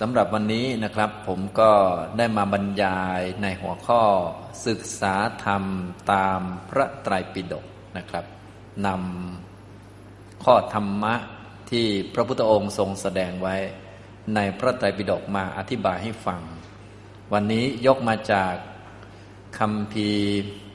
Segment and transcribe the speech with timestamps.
[0.00, 1.72] สำหรับวันนี้นะครับ ผมก็
[2.18, 4.02] ได้มาบรรยายในหัวข้อ
[4.66, 5.62] ศึกษาธรรม
[6.12, 8.24] ตามพระไตรปิฎกนะครับ
[8.86, 11.14] นำข้อธรรมะ
[11.70, 13.56] ที่พระพุทธองค์ทรงแสดงไว้
[14.34, 16.40] ในพระไตรปิฎกมาอธิบายให้ฟัง
[17.32, 18.54] วันนี้ยกมาจาก
[19.58, 20.08] คำพี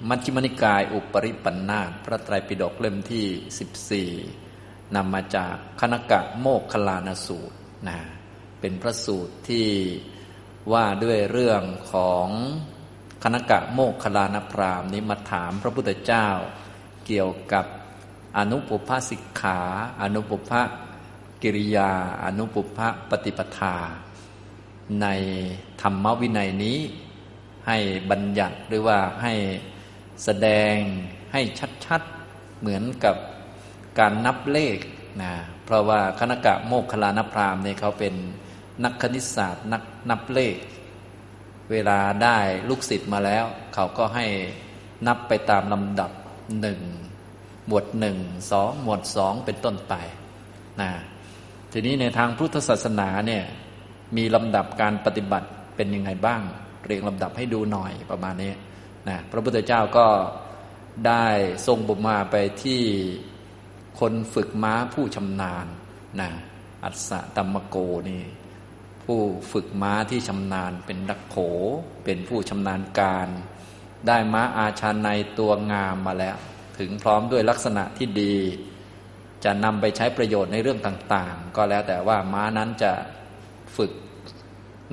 [0.10, 7.58] มัชฌิมนิกาย อุปริปันธาพระไตรปิฎกเล่มที่ 14นำมาจากคณกะโมกขลานสูตร
[7.90, 8.00] นะ
[8.60, 9.68] เป็นพระสูตรที่
[10.74, 12.28] ว่าด้วยเรื่องของ
[13.24, 16.28] คณกะโมกขลานพรามนี้มาถามพระพุทธเจ้า
[17.06, 17.66] เกี่ยวกับ
[18.38, 19.60] อนุปุพสิกขา
[20.02, 20.52] อนุปุพ
[21.42, 21.92] กิริยา
[22.24, 23.76] อนุปุพปฏิปทา
[25.02, 25.08] ใน
[25.82, 26.80] ธรรมวินัยนี้
[27.68, 27.78] ให้
[28.10, 29.34] บัญญัติหรือว่าให้
[30.24, 30.76] แสดง
[31.34, 31.42] ให้
[31.86, 33.16] ชัดๆ เหมือนกับ
[34.00, 34.78] การนับเลข
[35.22, 35.34] นะ
[35.66, 38.16] เพราะว่าคณกะโมกขลานพรามเนี่ยเขาเป็น
[38.84, 40.58] นักคณิตศาสตร์ นักนับเลข
[41.72, 42.38] เวลาได้
[42.70, 44.26] ลูกศิษย์มาแล้ว เขาก็ให้
[45.08, 46.12] นับไปตามลำดับ
[46.62, 46.80] หนึ่ง
[47.68, 48.18] หมวดหนึ่ง
[48.52, 49.94] สองหมวดสองเป็นต้นไป
[50.82, 50.92] นะ
[51.72, 53.44] ทีนี้ในทางพุทธศาสนาเนี่ย
[54.18, 56.42] มีลำดับการปฏิบัติเป็นยังไงบ้าง
[56.86, 58.54] เรียงลำดับให้ดูหน่อยประมาณนี้
[59.08, 60.08] นะพระพุทธเจ้าก็
[61.08, 61.26] ได้
[61.68, 62.82] ทรงบุมาไปที่
[64.00, 65.66] คนฝึกม้าผู้ชำนาญ
[66.22, 66.30] นะ
[66.84, 67.78] อัศตัมโก
[68.10, 68.24] นี่
[69.14, 71.38] ผู้ฝึกม้าที่ชำนาญ เป็นดักโข
[72.04, 73.28] เป็นผู้ชำนาญการ
[74.08, 76.38] ได้ม้าอาชาในตัวงามมาแล้ว
[76.80, 78.36] ถึงพร้อมด้วยลักษณะที่ดี
[79.44, 82.92] จะนำไปใช้ประโยชน์ในเรื่องต่าง ๆ ก็แล้วแต่ว่าม้านั้นจะ
[83.78, 83.92] ฝึก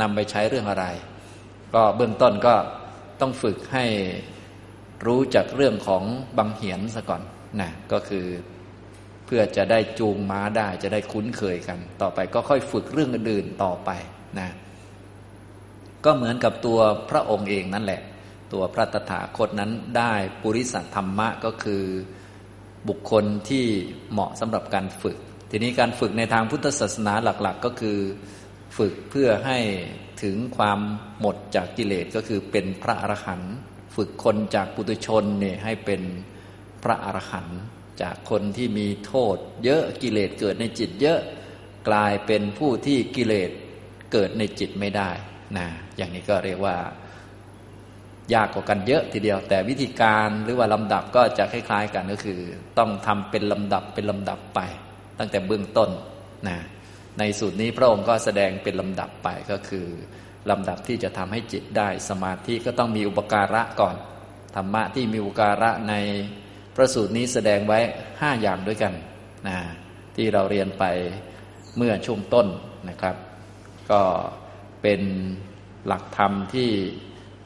[0.01, 0.87] นำไปใช้เรื่องอะไร
[1.75, 2.55] ก็เบื้องต้นก็
[3.21, 3.85] ต้องฝึกให้
[5.07, 6.03] รู้จักเรื่องของ
[6.39, 7.23] บังเหียนซะก่อน
[7.61, 8.27] นะก็คือ
[9.27, 13.91] เพื่อจะได้จูงม้าได้จะได้คุ้นเคยกัน ต่อไปก็ค่อยฝึกเรื่องอื่นต่อไป
[14.39, 14.49] นะ
[16.05, 16.79] ก็เหมือนกับตัว
[17.11, 18.01] พระองค์เองนั่นแหละ
[18.53, 21.85] ตัวพระตถาคตนั้นได้ปุริสัธรรมะก็คือ
[22.89, 23.65] บุคคลที่
[24.13, 25.17] เหมาะสำหรับการฝึก
[25.51, 27.99] ทีนี้การฝึกในทางพุทธศาสนาหลัก ๆ ก็คือ
[28.79, 29.59] ฝึกเพื่อให้
[30.23, 30.79] ถึงความ
[31.21, 33.55] หมดจากกิเลสก็คือเป็นพระอรหันต์
[33.97, 36.03] ฝึกคนจากปุถุชนเนี่ยให้เป็น
[36.83, 37.61] พระอรหันต์
[38.03, 41.21] จากคนที่มีโทษ เยอะกิเลสเกิดในจิตเยอะ
[41.89, 43.51] กลายเป็นผู้ที่กิเลส
[44.13, 45.11] เกิดในจิตไม่ได้
[45.57, 46.77] นะอย่างนี้ก็เรียกว่า
[48.35, 52.41] ยากกว่ากันเยอะทีเดียว แต่วิธีการหรือว่าลำดับก็จะคล้าย ๆ กันก็คือ
[52.79, 54.61] ต้องทำเป็นลำดับเป็นลำดับไป
[55.19, 55.91] ตั้งแต่เบื้องต้น
[56.49, 56.57] นะ
[57.19, 59.87] ในสูตรนี้พระองค์ก็แสดงเป็นลำดับไปก็คือ
[60.51, 63.97] ลำดับที่จะทำให้จิตได้ สมาธิก็ต้องมีอุปการะก่อน
[64.57, 65.95] ธรรมะที่มีอุปการะใน
[66.77, 67.79] พระสูตรนี้แสดงไว้
[68.21, 68.95] ห้าอย่างด้วยกัน
[69.49, 69.59] นะ
[70.17, 70.85] ที่เราเรียนไป
[71.77, 72.47] เมื่อช่วงต้น
[72.89, 73.17] นะครับ
[73.91, 74.03] ก็
[74.83, 75.03] เป็น
[75.87, 76.71] หลักธรรมที่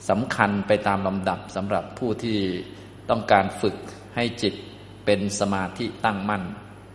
[0.08, 2.38] สำคัญไปตามลำดับสำหรับผู้ที่
[3.10, 3.76] ต้องการฝึก
[4.16, 4.54] ให้จิต
[5.04, 6.42] เป็นสมาธิตั้งมั่น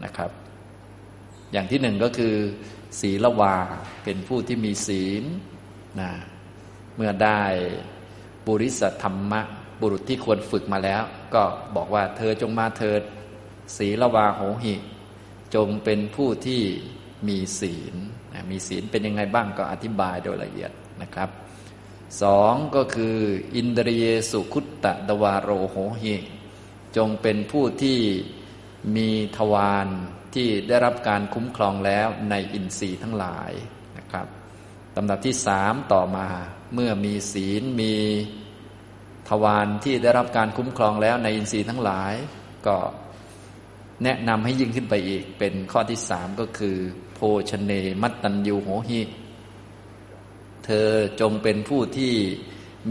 [0.06, 0.31] นะครับ
[1.52, 2.35] อย่างที่หนึ่งก็คือ
[3.00, 3.56] ศีลวา
[4.03, 5.23] เป็นผู้ที่มีศีล
[6.02, 6.12] นะ
[6.96, 7.41] เมื่อได้
[8.47, 9.41] บุริสธรรมะ
[9.81, 11.03] บุรุษที่ควรฝึกมาแล้ว
[11.35, 11.44] ก็
[11.75, 13.01] บอกว่าเธอจงมาเถิด
[13.78, 14.75] ศีลวาโหหิ
[15.56, 16.62] จงเป็นผู้ที่
[17.28, 17.96] มีศีล
[18.51, 21.29] มีศีลเป็นยังไงบ้างก็อธิบายโดยละเอียดนะครับ
[22.22, 23.18] สองก็คือ
[23.56, 26.16] อินเดรียสุขุตตะดวาโรโหหิ
[26.97, 28.00] จงเป็นผู้ที่
[28.96, 29.88] มีทวาร
[30.35, 33.52] ที่ได้รับการคุ้มครองแล้วในอินทรีย์ทั้งหลาย
[33.97, 34.28] นะครับ
[34.96, 36.28] ลำดับที่สามต่อมา
[36.73, 37.94] เมื่อมีศีลมี
[39.30, 42.13] ทวารที่ได้รับการคุ้มครองแล้วในอินทรีย์ทั้งหลาย
[42.68, 42.78] ก็
[44.03, 46.78] แนะนำให้ยิ่งขึ้นไปอีก เป็นข้อที่สามก็คือ
[47.13, 47.19] โพ
[47.50, 47.72] ชเน
[48.02, 49.02] มัตตัญญูโหหิ
[50.66, 50.90] เธอ
[51.22, 52.14] จงเป็นผู้ที่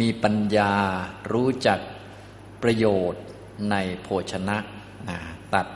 [0.00, 0.73] มีปัญญา
[1.33, 1.78] รู้จัก
[2.62, 3.23] ประโยชน์
[3.71, 4.56] ในโภชนะ
[5.09, 5.19] นะ
[5.55, 5.67] ตัด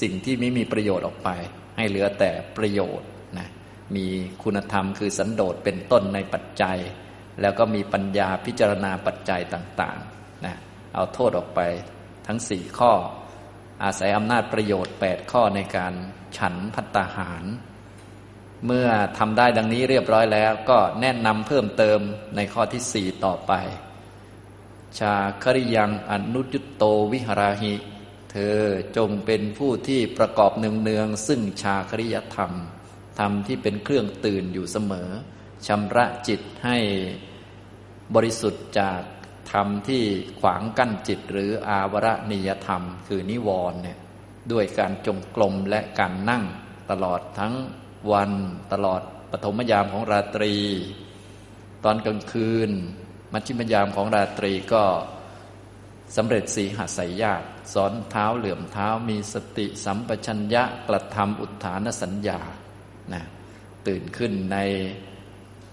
[0.00, 1.28] สิ่งที่ไม่มีประโยชน์ออกไป
[1.76, 3.48] ให้เหลือแต่ประโยชน์นะ
[3.96, 4.06] มี
[4.42, 6.78] คุณธรรมคือสันโดษเป็นต้นในปัจจัย
[7.40, 10.56] แล้วก็มีปัญญาพิจารณาปัจจัยต่างๆนะ
[10.94, 11.60] เอาโทษออกไป
[12.26, 12.92] ทั้งสี่ข้อ
[13.84, 15.94] อาศัยอำนาจประโยชน์แปดข้อในการ
[16.38, 17.44] ฉันพัตตาหาร
[18.66, 18.88] เมื่อ
[19.18, 22.00] ทำได้ดังนี้เรียบร้อยแล้ว ก็แนะนำเพิ่มเติม
[22.36, 23.52] ในข้อที่สี่ต่อไป
[24.98, 27.74] ชาคริยังอนุจุตโตวิหราหิ
[28.32, 28.58] เธอ
[28.96, 32.52] จงเป็นผู้ที่ประกอบเนืองๆซึ่งชาคริยธรรม
[33.18, 35.10] ธรรมที่เป็นเครื่องตื่นอยู่เสมอ
[35.66, 36.78] ชำระจิตให้
[38.14, 39.00] บริสุทธิ์จาก
[39.52, 40.04] ธรรมที่
[40.40, 43.98] ขวางกั้นจิตหรืออาวรณียธรรม คือนิวรณ์เนี่ย
[44.52, 46.44] ด้วยการจงกรมและการนั่ง
[46.90, 47.54] ตลอดทั้ง
[48.12, 48.32] วัน
[48.72, 49.00] ตลอด
[49.30, 50.54] ปฐมยามของราตรี
[51.84, 52.70] ตอนกลางคืน
[53.32, 54.84] มัชชิมยามของราตรีก็
[56.16, 62.40] สำเร็จสีหาสายญาติสอนเท้าเหลื่อมเท้ามีสติสัมปชัญญะกระทำอุทานสัญญา
[63.12, 63.22] นะ
[63.86, 64.58] ตื่นขึ้นใน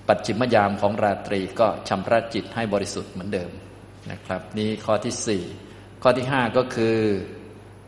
[0.08, 3.52] ปัจฉิมยามของราตรีก็ชำระจิตให้บริสุทธิ์เหมือนเดิม
[4.12, 5.44] นะครับ นี่ข้อที่สี่
[6.02, 6.98] ข้อที่ห้าก็คือ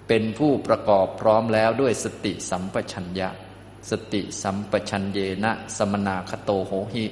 [0.07, 3.29] เป็นผู้ประกอบพร้อมแล้วด้วยสติสัมปชัญญะ
[3.91, 7.05] สติสัมปชัญเยนะสมนาคโตโหหิ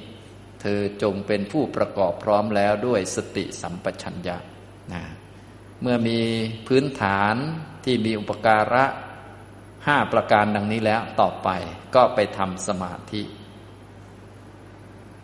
[0.60, 4.36] เธอจงเป็นผู้ประกอบพร้อมแล้วด้วยสติสัมปชัญญะ
[4.92, 5.02] นะ
[5.82, 6.20] เมื่อมี
[6.66, 7.34] พื้นฐาน
[7.84, 8.84] ที่มีอุปการะ
[9.86, 11.48] ห้าประการดังนี้แล้วต่อไป
[11.94, 13.22] ก็ไปทำสมาธิ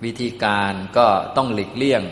[0.04, 1.06] วิธีการก็
[1.36, 2.02] ต้องหลีกเลี่ยง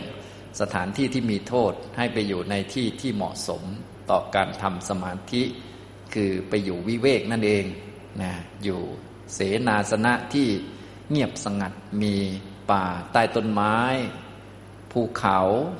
[0.61, 3.62] สถานที่ที่มีโทษให้ไปอยู่ในที่ที่เหมาะสม
[4.11, 5.43] ต่อการทำสมาธิ
[6.15, 7.65] คือไปอยู่วิเวกนั่นเอง
[8.23, 8.33] นะ
[8.65, 8.81] อยู่
[9.35, 9.38] เส
[9.69, 10.49] นาสนะที่
[11.11, 11.73] เงียบสงัด
[12.03, 12.17] มี
[12.71, 13.77] ป่าใต้ต้นไม้
[14.93, 15.38] ภูเขา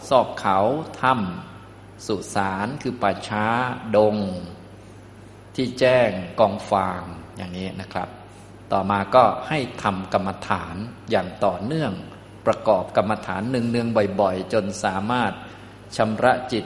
[0.09, 0.59] ซอกเขา
[1.01, 3.47] ถ้ำสุสานคือป่าช้า
[3.97, 4.17] ดง
[5.55, 6.11] ที่แจ้ง
[6.41, 7.03] กองฟาง
[7.37, 8.09] อย่างนี้นะครับ
[8.73, 10.77] ต่อมาก็ให้ทำกรรมฐาน
[11.11, 11.93] อย่างต่อเนื่อง
[12.47, 13.89] ประกอบกรรมฐานหนึ่งเนือง
[14.21, 15.33] บ่อยๆ จนสามารถ
[15.97, 16.65] ชำระจิต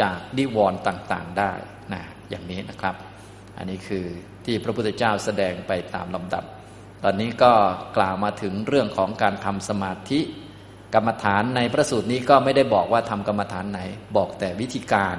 [0.00, 1.52] จากนิวรณ์ต่างๆได้
[1.92, 2.94] นะอย่างนี้นะครับ
[3.56, 4.06] อันนี้คือ
[4.44, 6.44] ที่พระพุทธเจ้าแสดงไปตามลำดับ
[7.02, 7.52] ตอนนี้ก็
[7.96, 10.20] กล่าวมาถึงเรื่องของการทำสมาธิ
[10.94, 13.80] กรรมฐานในพระสูตรนี้ก็ไม่ได้บอกว่าทำกรรมฐานไหน
[14.16, 15.16] บอกแต่วิธีการ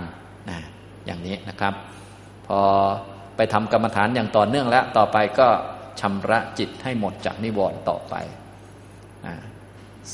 [0.50, 0.60] นะ
[1.06, 1.74] อย่างนี้นะครับ
[2.48, 2.62] พอ
[3.38, 5.48] ไปทำกรรมฐานอย่างต่อเนื่องแล้ว ต่อไปก็
[6.00, 8.16] ชำระจิตให้หมดจากนิวรณ์ต่อไป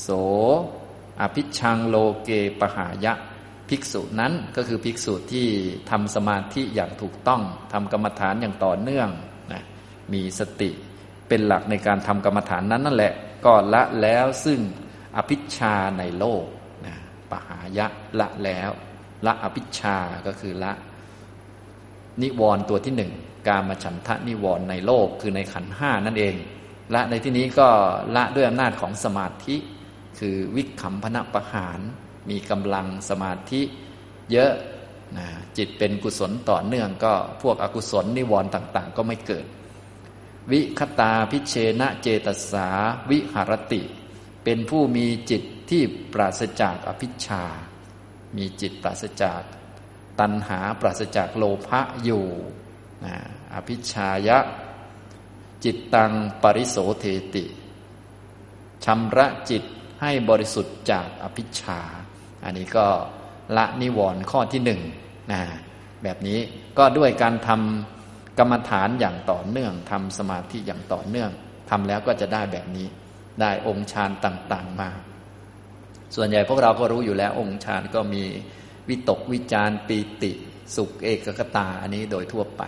[0.00, 0.08] โส
[1.20, 2.30] อภิชังโลเก
[2.60, 3.12] ปหายะ
[3.68, 5.46] ภิกษุนั้นก็คือภิกษุที่
[5.90, 7.42] ทำสมาธิอย่างถูกต้อง
[7.72, 9.08] ทำกรรมฐานอย่างต่อเนื่อง
[9.52, 9.62] นะ
[10.12, 10.70] มีสติ
[11.28, 14.60] เป็นหลักในการทำกรรมฐานนั้นนั่นแหละ ก็ละแล้วซึ่ง
[15.16, 16.44] อภิชาในโลก
[16.86, 16.94] นะ
[17.30, 17.86] ปหายะ
[18.20, 18.70] ละแล้ว
[19.26, 20.72] ละอภิชาก็คือละ
[22.22, 23.12] นิวรณ์ตัวที่หนึ่ง
[23.48, 26.34] การมาฉันทะนิวรณ์ในโลกคือในขันห้านั่นเอง
[26.94, 27.68] ละในที่นี้ก็
[28.16, 29.56] ละด้วยอำนาจของสมาธิ
[30.18, 31.80] คือวิคัมพนะประหาร
[32.30, 33.60] มีกำลังสมาธิ
[34.32, 34.52] เยอะ
[35.16, 35.26] นะ
[35.56, 39.46] จิตเป็นกุศลต่อเนื่องก็พวกอกุศลนิวรณ์ต่าง ๆ ก็ไม่เกิด
[40.52, 42.68] วิคตาพิเชนะเจตสา
[43.10, 43.82] วิหารติ
[44.44, 45.82] เป็นผู้มีจิตที่
[46.12, 47.44] ปราศจากอภิชา
[48.36, 49.42] มีจิตปราศจาก
[50.20, 52.26] ตัณหาปราศจากโลภะอยู่
[53.04, 53.14] นะ
[53.54, 54.38] อภิชายะ
[55.64, 56.12] จิตตัง
[56.42, 57.44] ปริโสเทติ
[58.84, 59.62] ชำระจิต
[60.00, 61.80] ให้บริสุทธิ์จากอภิชา
[62.44, 62.86] อันนี้ก็
[63.56, 64.80] ละนิวรณ์ข้อที่หนึ่ง
[65.32, 65.40] นะ
[66.02, 66.38] แบบนี้
[66.78, 71.30] ก็ด้วยการทำกรรมฐานอย่างต่อเนื่องทำสมาธิอย่างต่อเนื่อง
[71.70, 72.86] ทำแล้วก็จะได้แบบนี้
[73.40, 74.90] ได้องค์ฌานต่าง ๆ มา
[76.16, 78.24] ส่วนใหญ่พวกเราก็รู้อยู่แล้วองค์ฌานก็มี
[78.88, 80.32] วิตกวิจารปีติ
[80.76, 82.62] สุขเอกกตาอันนี้โดยทั่วไป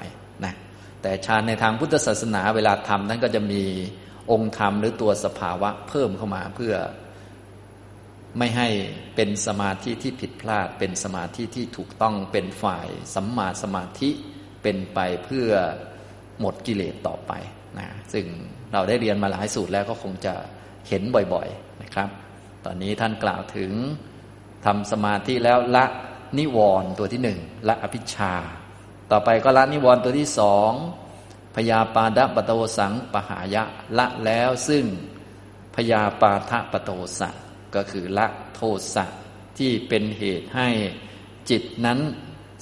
[0.44, 0.54] นะ
[1.02, 3.62] แต่ฌานในทางพุทธศาสนาเวลาทำนั้นก็จะมี
[4.30, 6.74] องค์ธรรมหรือตัวสภาวะเพิ่มเข้ามาเพื่อ
[8.38, 8.68] ไม่ให้
[9.16, 14.10] เป็นสมาธิที่ผิดพลาด เป็นสมาธิที่ถูกต้องเป็นฝ่ายสัมมาสมาธิ
[14.62, 15.50] เป็นไปเพื่อ
[16.40, 17.32] หมดกิเลสต่อไป
[17.78, 18.24] นะซึ่ง
[18.72, 20.34] เราได้เรียนมาหลายสูตรแล้วก็คงจะ
[20.88, 21.02] เห็น
[21.34, 22.08] บ่อยๆนะครับ
[22.64, 23.72] ตอนนี้ท่านกล่าวถึง
[24.64, 25.84] ทำสมาธิแล้วละ
[26.38, 28.34] นิวรณ์ตัวที่หนึ่งละอภิชา
[29.10, 30.72] ต่อไปก็ละนิวรณ์ตัวที่สอง
[31.54, 33.64] พยาปาดะปโตสังปหายะ
[33.98, 34.84] ละแล้วซึ่ง
[35.74, 37.34] พยาปาทะปโตสัง
[37.74, 38.60] ก็คือละโท
[38.94, 39.04] สะ
[39.58, 40.68] ที่เป็นเหตุให้
[41.50, 41.98] จิตนั้น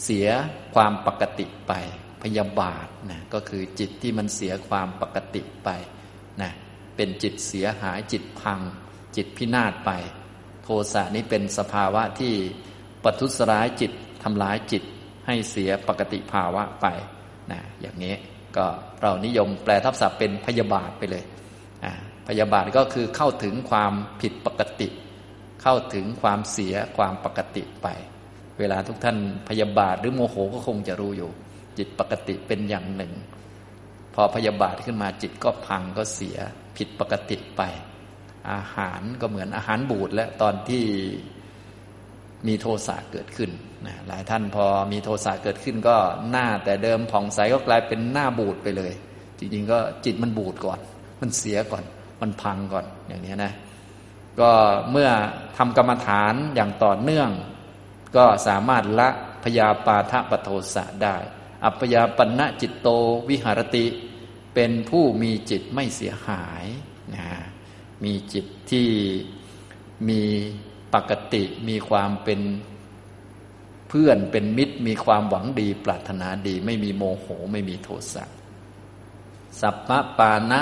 [0.04, 0.28] เสีย
[0.74, 1.72] ความปกติไป
[2.22, 5.68] พยาบาทนะก็คือจิตที่มันเสียความปกติไป
[6.42, 6.50] นะ
[6.96, 8.60] เป็นจิตเสียหายจิตพัง
[9.16, 9.90] จิตพินาศไป
[10.64, 12.34] โทสะนี้เป็นสภาวะที่
[13.04, 13.92] ปัทุสร้ายจิต
[14.22, 14.82] ทำลายจิต
[15.26, 16.86] ให้เสียปกติภาวะไป
[17.52, 18.14] นะอย่างนี้
[18.56, 18.66] ก็
[19.00, 21.24] เรานิยมแปลทับศัพท์เป็นพยาบาทไปเลย
[22.28, 24.88] พยาบาทก็คือเข้าถึงความผิดปกติ
[25.62, 27.88] เข้าถึงความเสียความปกติไป
[28.58, 29.18] เวลาทุกท่าน
[29.48, 31.30] พยาบาทหรือโมโหก็คงจะรู้อยู่
[31.78, 33.12] จิตปกติเป็นอย่างหนึ่ง
[34.14, 36.36] พอพยาบาทขึ้นมาจิตก็พังก็เสีย
[36.76, 37.62] ผิดปกติไป
[38.50, 40.84] อาหารก็เหมือนอาหารบูดและตอนที่
[42.46, 43.50] มีโทสะเกิดขึ้น
[43.86, 45.96] นะหลายท่านพอมีโทสะเกิดขึ้นก็
[46.30, 48.92] หน้าแต่เดิมผ่องใสก็กลายเป็นหน้าบูดไปเลย
[49.38, 50.78] จริงๆ ก็จิตมันบูดก่อน
[51.20, 51.84] มันเสียก่อน
[52.20, 53.52] มันพังก่อนอย่างนี้นะ
[54.40, 54.50] ก็
[54.90, 55.10] เมื่อ
[55.56, 57.30] ทำกรรมฐานอย่างต่อเนื่อง
[58.16, 59.08] ก็สามารถละ
[59.44, 61.16] พยาปาทะปโทสะได้
[61.64, 62.88] อัปยาปณะจิตโต
[63.28, 63.86] วิหารติ
[64.54, 66.64] เป็นผู้มีจิตไม่เสียหาย
[67.14, 67.26] นะ
[68.04, 68.88] มีจิตที่
[70.08, 70.22] มี
[70.94, 72.40] ปกติ มีความเป็น
[73.88, 78.24] เพื่อนเป็นมิตร มีความหวังดี ปรารถนาดี ไม่มีโมโหไม่มีโทสะ
[79.60, 80.60] สัพพปานะ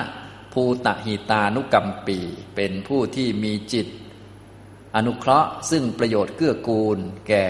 [0.52, 2.18] ภูตหิตานุกรรมปี
[2.56, 3.87] เป็นผู้ที่มีจิต
[4.96, 7.46] อนุเคราะห์ซึ่งประโยชน์เกื้อกูล แก่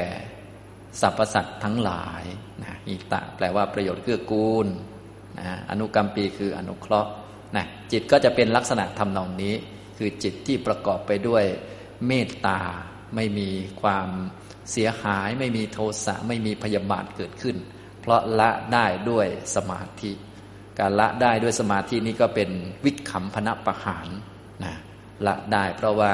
[1.01, 2.23] สรรพสัตว์ทั้งหลาย
[2.63, 4.67] นะหิตะแปลว่าประโยชน์เกื้อกูล
[5.39, 7.11] นะอนุกรรมปีคืออนุเคราะห์
[7.57, 9.55] นะจิตก็จะเป็นลักษณะทำนองนี้
[9.99, 11.45] คือจิตที่ประกอบไปด้วย
[12.07, 12.61] เมตตา
[13.15, 13.49] ไม่มี
[13.83, 14.09] ความ
[14.73, 17.57] เสียหาย ไม่มีโทสะไม่มีพยาบาทเกิดขึ้น
[18.01, 20.13] เพราะละได้ด้วยสมาธิ
[20.79, 22.51] การละได้ด้วยสมาธินี้ก็เป็น
[22.85, 24.09] วิขำพนะประหาร
[24.65, 24.75] นะ
[25.27, 26.13] ละได้เพราะว่า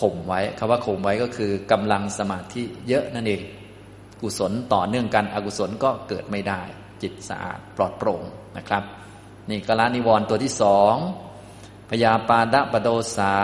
[0.00, 3.42] ข่มไว้คำว่าข่มไว้ก็คือกำลังสมาธิเยอะนั่นเอง
[4.22, 6.60] กุศลต่อเนื่องกันอกุศลก็เกิดไม่ได้
[7.02, 8.22] จิตสะอาดปลอดโปร่ง
[8.58, 8.82] นะครับ
[9.50, 10.94] นี่กละนิวรณ์ตัวที่สอง
[11.90, 13.34] พยาปาดะปโดสา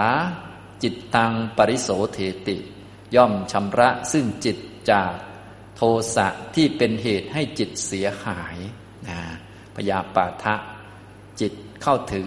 [0.83, 2.57] จิตตังปริโสเทติ
[3.15, 4.59] ย่อมชำระซึ่งจิต
[4.91, 5.13] จาก
[5.77, 5.83] โท
[6.17, 8.57] สะที่เป็นเหตุให้จิตเสียหาย
[9.09, 9.19] นะ
[9.77, 10.55] พยาปาทะ
[11.41, 12.27] จิตเข้าถึง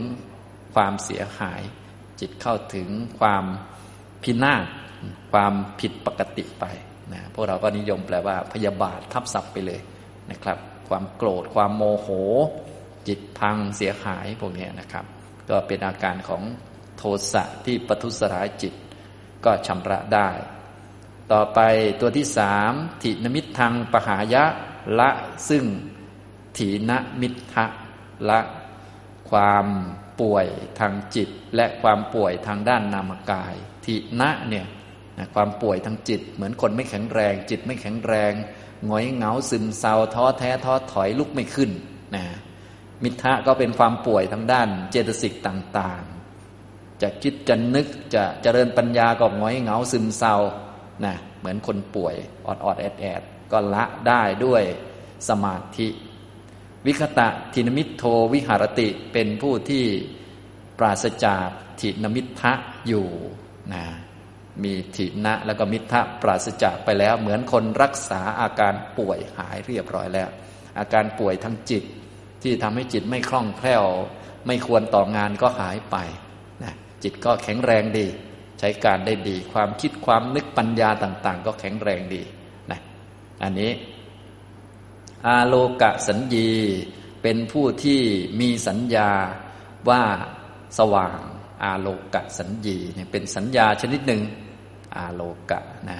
[0.75, 1.61] ความเสียหาย
[2.19, 3.45] จิตเข้าถึงความ
[4.23, 4.65] พินาศ
[5.31, 6.65] ความผิดปกติไป
[7.13, 9.81] นะพวกเราก็นิยมแปลว่าพยาบาททับศัพท์ไปเลย
[10.31, 10.57] นะครับ
[10.89, 12.09] ความโกรธความโมโห
[13.07, 15.05] จิตพังเสียหายพวกนี้นะครับ
[15.49, 16.43] ก็เป็นอาการของ
[16.97, 18.73] โทสะที่ปทุสร้ายจิต
[19.45, 20.29] ก็ชำระได้
[21.31, 21.59] ต่อไป
[22.01, 22.71] ตัวที่สาม
[23.03, 24.43] ถินมิตทางปหายะ
[24.99, 25.09] ละ
[25.49, 25.65] ซึ่ง
[26.57, 27.65] ถีนมิทะ
[28.29, 28.39] ละ
[29.29, 29.67] ความ
[30.21, 30.47] ป่วย
[30.79, 34.67] ทางจิต และความป่วยทางด้านนามกายทินะเนี่ย
[35.35, 38.33] ความป่วยทางจิต เหมือนคนไม่แข็งแรง จิตไม่แข็งแรง
[38.85, 41.71] หงอยเหงาซึมเศร้าท้อแท้ท้อถอยลุกไม่ขึ้น
[42.15, 42.25] นะ
[43.03, 46.03] มิทะก็เป็นความป่วยทางด้านเจตสิกต่าง
[47.03, 50.35] จะคิดจะนึกจะเจริญปัญญาก็ง้อยเหงาซึมเศร้า
[51.05, 52.15] นะเหมือนคนป่วย
[52.47, 54.63] อดอดแอดแอดก็ละได้ด้วย
[55.29, 55.87] สมาธิ
[56.85, 59.85] วิคตะทินมิทโทวิหารติเป็นผู้ที่
[60.79, 61.47] ปราศจาก
[61.81, 62.53] ทินมิทะ
[62.87, 63.07] อยู่
[63.73, 63.83] นะ
[64.63, 70.29] มีทินะแล้วก็มิทะปราศจากไปแล้ว เหมือนคนรักษาอาการป่วยหายเรียบร้อยแล้ว
[70.79, 71.83] อาการป่วยทางจิต
[72.43, 73.85] ที่ทำให้จิตไม่คล่องแคล่ว
[74.47, 75.95] ไม่ควรต่องานก็หายไป
[76.63, 78.07] นะจิตก็แข็งแรงดี
[78.59, 82.23] ใช้การได้ดี ความคิดความนึกปัญญาต่าง ๆ ก็แข็งแรงดี
[82.71, 82.79] นะ
[83.43, 83.71] อันนี้
[85.27, 86.49] อาโลกะสัญญี
[87.21, 88.01] เป็นผู้ที่
[88.39, 89.09] มีสัญญา
[89.89, 90.03] ว่า
[90.79, 91.19] สว่าง
[91.63, 94.21] อาโลกะสัญญีเนี่ยเป็นสัญญาชนิดหนึ่ง
[94.95, 95.99] อาโลกะนะ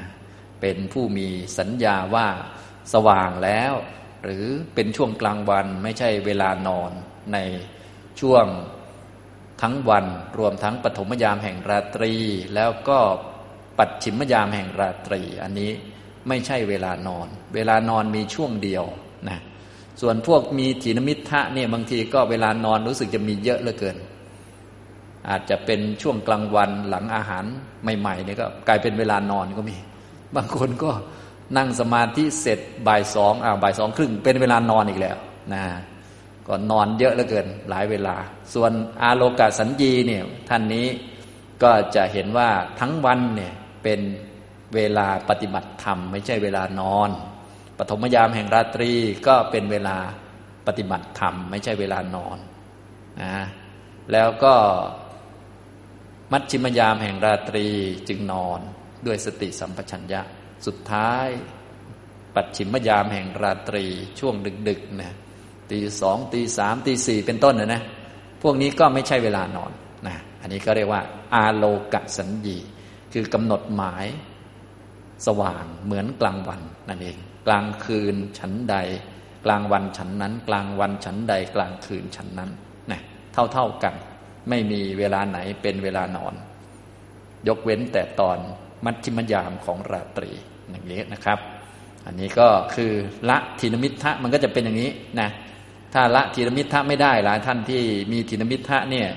[0.62, 1.27] เป็นผู้มี
[1.60, 2.27] สัญญาว่า
[2.94, 3.74] สว่างแล้ว
[4.29, 6.91] หรือเป็นช่วงกลางวันไม่ใช่เวลานอน
[7.34, 7.38] ใน
[8.22, 8.46] ช่วง
[9.62, 10.05] ทั้งวัน
[10.39, 12.13] รวมทั้งปฐมยามแห่งราตรี
[12.55, 13.00] แล้วก็
[13.77, 15.72] ปัดฉิมยามแห่งราตรี อันนี้
[16.27, 18.84] ไม่ใช่เวลานอน เวลานอนมีช่วงเดียว
[19.29, 19.39] นะ
[20.01, 23.98] ส่วนพวกมีถีนมิทะเนี่ยบางทีก็เวลานอนรู้สึกจะมีเยอะเหลือเกิน
[25.29, 27.46] อาจจะเป็นช่วงกลางวันหลังอาหาร
[28.00, 29.77] ใหม่ๆเนี่ยก็กลายเป็นเวลานอนก็มี
[30.36, 30.91] บางคนก็
[31.56, 35.18] นั่งสมาธิเสร็จบ่ายสองอ่าบ่ายสองครึ่งเป็นเวลานอนอีกแล้ว
[35.54, 35.63] นะ
[36.48, 38.16] ก็นอนเยอะเหลือเกินหลายเวลา
[38.54, 40.88] ส่วนอาโลกาสัญญีเนี่ยท่านนี้
[41.63, 42.50] ก็จะเห็นว่า
[42.80, 44.00] ทั้งวันเนี่ยเป็น
[44.75, 47.10] เวลาปฏิบัติธรรม ไม่ใช่เวลานอน
[47.77, 48.92] ปฐมยามแห่งราตรี
[49.27, 49.98] ก็เป็นเวลา
[50.68, 52.38] ปฏิบัติธรรม ไม่ใช่เวลานอน
[53.22, 53.36] นะ
[54.12, 54.56] แล้วก็
[56.32, 57.68] มัชชิมยามแห่งราตรี
[58.08, 58.60] จึงนอน
[59.06, 60.22] ด้วยสติสัมปชัญญะ
[60.66, 61.28] สุดท้าย
[62.36, 63.86] ปัจฉิมยามแห่งราตรี
[64.20, 64.36] ช่วง
[64.70, 65.16] ดึกๆนะ
[65.72, 67.82] ตีสองตีสามตีสี่เป็นต้นนะนะ
[68.42, 69.72] พวกนี้ก็ไม่ใช่เวลานอน
[70.08, 71.02] นะอันนี้ก็เรียกว่า
[71.34, 72.58] อาโลกะสัญญี
[73.14, 74.06] คือกำหนดหมาย
[75.26, 78.76] สว่างเหมือนกลางวันนั่นเอง กลางคืนฉันใด
[79.46, 82.52] กลางวันฉันนั้น กลางวันฉันใด กลางคืนฉันนั้น
[82.92, 83.02] นะ
[83.34, 83.96] เท่าเท่ากัน
[84.50, 86.34] ไม่มีเวลาไหนเป็นเวลานอน
[87.48, 88.38] ยกเว้นแต่ตอน
[88.86, 90.31] มัชชิมยามของราตรี
[90.69, 91.39] อย่างนี้นะครับ
[92.05, 92.91] อันนี้ก็คือ
[93.29, 95.29] ละทินมิทะมันก็จะเป็นอย่างนี้นะ
[95.93, 97.81] ถ้าละทีนมิทะไม่ได้หลายท่านที่
[98.12, 99.07] มีทีนมิทะเนี่ย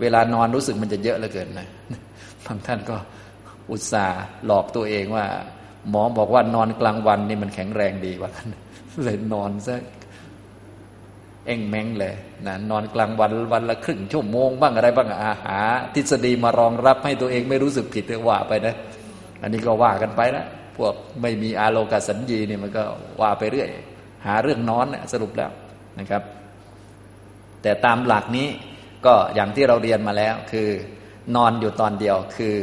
[0.00, 1.68] เวลานอนรู้สึกมันจะเยอะเหลือเกินนะ
[2.46, 2.96] บางท่านก็
[3.70, 5.26] อุตส่าห์หลอกตัวเองว่า
[5.90, 8.46] หมอบอกว่านอนกลางวันนี่มันแข็งแรงดีว่ากัน
[9.04, 9.76] เลยนอนซะ
[11.46, 12.14] เองแมงเลย
[12.46, 15.58] นะนอนกลางวันวันละครึ่งชั่วโมงบ้างอะไรบ้างอาหา
[15.94, 18.74] ทฤษฎีมารองรับให้ตัวเองไม่รู้สึกผิดว่าไปนะ
[19.42, 20.44] อันนี้ก็ว่ากันไปนะ
[20.76, 22.82] พวกไม่มีอาโลกสัญญีเนี่ยมันก็
[23.20, 23.68] ว่าไปเรื่อย
[24.26, 25.50] หาเรื่องนอนเนี่ยสรุปแล้ว
[26.00, 26.22] นะครับ
[27.62, 28.48] แต่ตามหลักนี้
[29.06, 30.68] ก็อย่างที่เราเรียนมาแล้วคือ
[31.36, 32.54] นอนอยู่ตอนเดียวคือ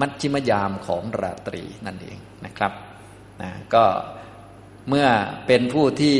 [0.00, 2.72] มัชชิมยามของราตรีนั่นเองนะครับ
[3.42, 3.84] นะก็
[4.88, 5.06] เมื่อ
[5.46, 6.16] เป็นผู้ที่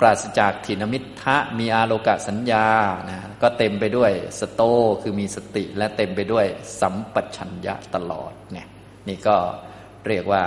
[0.00, 2.66] ปราศจากถินมิทะมีอาโลกะสัญญา
[3.10, 4.62] นะก็เต็มไปด้วยสโต
[5.02, 6.46] คือมีสติและเต็มไปด้วย
[6.80, 8.68] สัมปชัญญะตลอดเนี่ย
[9.08, 9.36] นี่ก็
[10.06, 10.44] เรียกว่า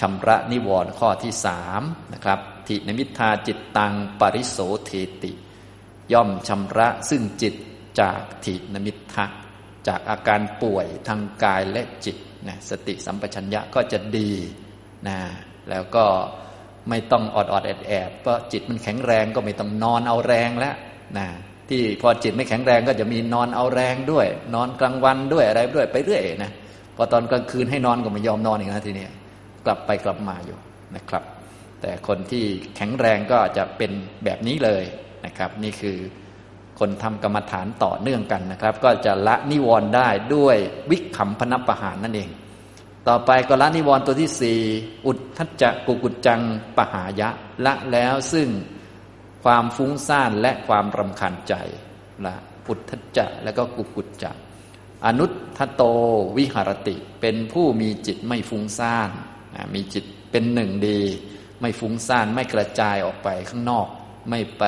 [0.00, 1.82] ชำระนิวรณ์ข้อที่สาม
[2.14, 2.38] นะครับ
[2.68, 4.90] ทินมิทาจิตตังปริโสเท
[5.22, 5.32] ติ
[6.12, 7.54] ย่อมชำระซึ่งจิต
[8.00, 9.24] จากทินมิทะ
[9.88, 12.16] จากอาการป่วยทางกายและจิต
[12.48, 14.30] นะสติสัมปชัญญะก็จะดี
[15.08, 15.18] นะ
[15.70, 16.04] แล้วก็
[16.88, 20.74] ไม่ต้องอดอดแอดแอบเพราะจิตมันแข็งแรงก็ไม่ต้องนอนเอาแรงแล้ว
[21.18, 21.26] นะ
[21.68, 26.52] ที่พอจิตไม่แข็งแรงก็จะมีนอนเอาแรงด้วย นอนกลางวันด้วยอะไรด้วยไปเรื่อยนะ
[26.96, 29.06] พอตอนกลางคืนให้นอนก็ไม่ยอมนอนอีกนะทีนี้
[29.66, 30.58] กลับไปกลับมาอยู่
[30.96, 31.22] นะครับ
[31.80, 32.44] แต่คนที่
[32.76, 33.90] แข็งแรงก็จะเป็น
[34.24, 34.84] แบบนี้เลย
[35.26, 35.98] นะครับ นี่คือ
[36.78, 40.56] คนทำกรรมฐานต่อเนื่องกันนะครับ ก็จะละนิวรณ์ได้ด้วย
[40.90, 42.30] วิขำพนัประหารนั่นเอง
[43.08, 44.60] ต่อไปก็ละนิวรณ์ตัวที่สี่
[45.06, 46.40] อุทธัจจะกุกุจจัง
[46.76, 47.28] ปหายะ
[47.66, 48.48] ละแล้วซึ่ง
[49.44, 51.54] ความฟุ้งซ่านและความรำคาญใจ
[52.26, 52.34] ละ
[52.68, 54.32] อุทธัจจะแล้วก็กุกุจจะ
[55.06, 55.26] อนุ
[55.58, 55.82] ทโต
[56.38, 59.10] วิหารติ เป็นผู้มีจิตไม่ฟุ้งซ่าน
[59.74, 61.00] มีจิตเป็นหนึ่งดี
[61.60, 63.86] ไม่ฟุ้งซ่านไม่กระจายออกไปข้างนอก
[64.30, 64.64] ไม่ไป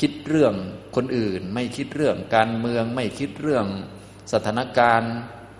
[0.00, 0.54] คิดเรื่อง
[0.96, 3.66] คนอื่น ไม่คิดเรื่องการเมือง ไม่คิดเรื่อง
[4.32, 5.14] สถานการณ์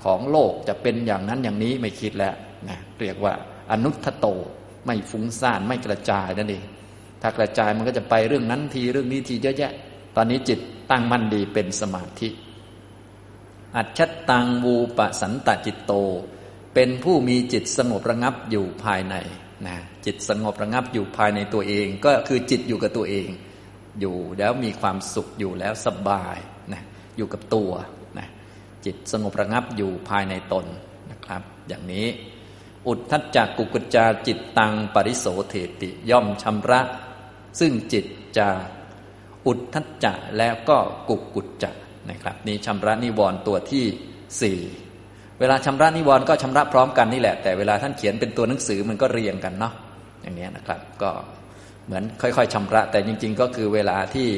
[0.04, 2.34] ของโลกจะเป็นอย่างนั้นอย่างนี้ไม่คิดแล้ว
[2.68, 3.34] นะเรียกว่า
[3.70, 4.26] อนุทโต
[4.86, 6.64] ไม่ฟุ้งซ่านไม่กระจายนั่นเอง
[7.22, 9.72] ถ้ากระจายมันก็จะไปเรื่องนั้นทีเรื่องนี้ทีเยอะแยะ
[10.16, 10.58] ตอนนี้จิต
[10.90, 12.28] ตั้งมั่นดีเป็นสมาธิ
[13.76, 15.92] อัจฉตังวูปสันตจิตโต
[16.74, 19.14] เป็นผู้มีจิตสงบระงับอยู่ภายใน
[19.66, 23.28] นะจิตสงบระงับอยู่ภายในตัวเอง ก็คือจิตอยู่กับตัวเอง
[24.00, 26.36] อยู่แล้วมีความสุขอยู่แล้วสบาย
[26.72, 26.82] นะ
[27.16, 27.72] อยู่กับตัว
[28.18, 28.26] นะ
[28.84, 30.66] จิตสงบระงับอยู่ภายในตน
[31.10, 32.06] นะครับ อย่างนี้
[32.86, 36.80] อุทธัจจกุกุจจาจิตตังปริโสเทติย่อมชำระ
[37.60, 38.06] ซึ่งจิต
[38.38, 38.48] จะ
[39.46, 41.70] อุทธัจจะแล้วก็กุกุจจะ
[42.10, 43.84] นะครับ นี้ชำระนิวรณ์ตัวที่
[44.42, 44.58] สี่
[45.40, 49.74] เวลาชำระนิวรณ์ก็ชำระพร้อมกันนี่แหละ แต่เวลาท่านเขียนเป็นตัวหนังสือมันก็เรียงกันเนาะ
[50.22, 51.10] อย่างนี้นะครับ ก็
[51.86, 54.28] เหมือนค่อย ๆชำระ แต่จริง ๆ ก็คือเวลาที่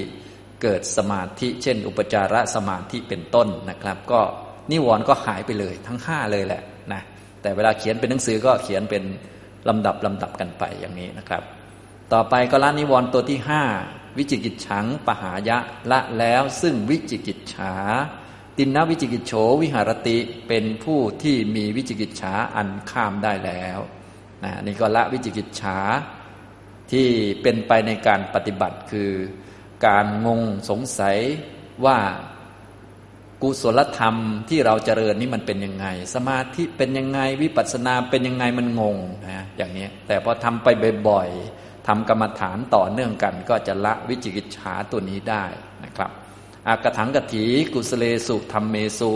[0.63, 4.21] เกิดสมาธิ เช่น อุปจารสมาธิเป็นต้นนะครับ ก็
[4.73, 7.03] นิวรณ์ก็หายไปเลยทั้งห้าเลยแหละนะ
[7.43, 9.03] แต่เวลาเขียนเป็นหนังสือก็เขียนเป็น
[9.69, 11.43] ลำดับลำดับกันไปอย่างนี้นะครับ
[12.13, 13.63] ต่อไปก็ละนิวรณ์ตัวที่ห้า
[14.19, 15.59] วิจิกิจฉังปหายะ
[15.91, 17.75] ละแล้วซึ่งวิจิกิจฉา
[18.57, 23.79] ตินนวิจิกิจโฉวิหารติเป็นผู้ที่มีวิจิกิจฉาอันข้ามได้แล้ว
[24.45, 25.79] นะนี่ก็ละวิจิกิจฉา
[26.91, 27.09] ที่
[27.43, 29.11] เป็นไปในการปฏิบัติคือ
[29.87, 31.17] การงงสงสัย
[31.85, 31.99] ว่า
[33.43, 34.17] กุศลธรรม
[34.49, 40.69] ที่เราเจริญนี่มันเป็นยังไง สมาธิเป็นยังไงวิปัสสนาเป็นยังไงมันงงนะอย่างนี้แต่พอทำไป
[41.09, 45.45] บ่อยๆ ทำกรรมฐานต่อเนื่องกัน ก็จะละวิจิกิจฉาตัวนี้ได้
[45.85, 46.11] นะครับ
[46.69, 49.13] อากถังกถีกุสเลสุธรรมเมสุ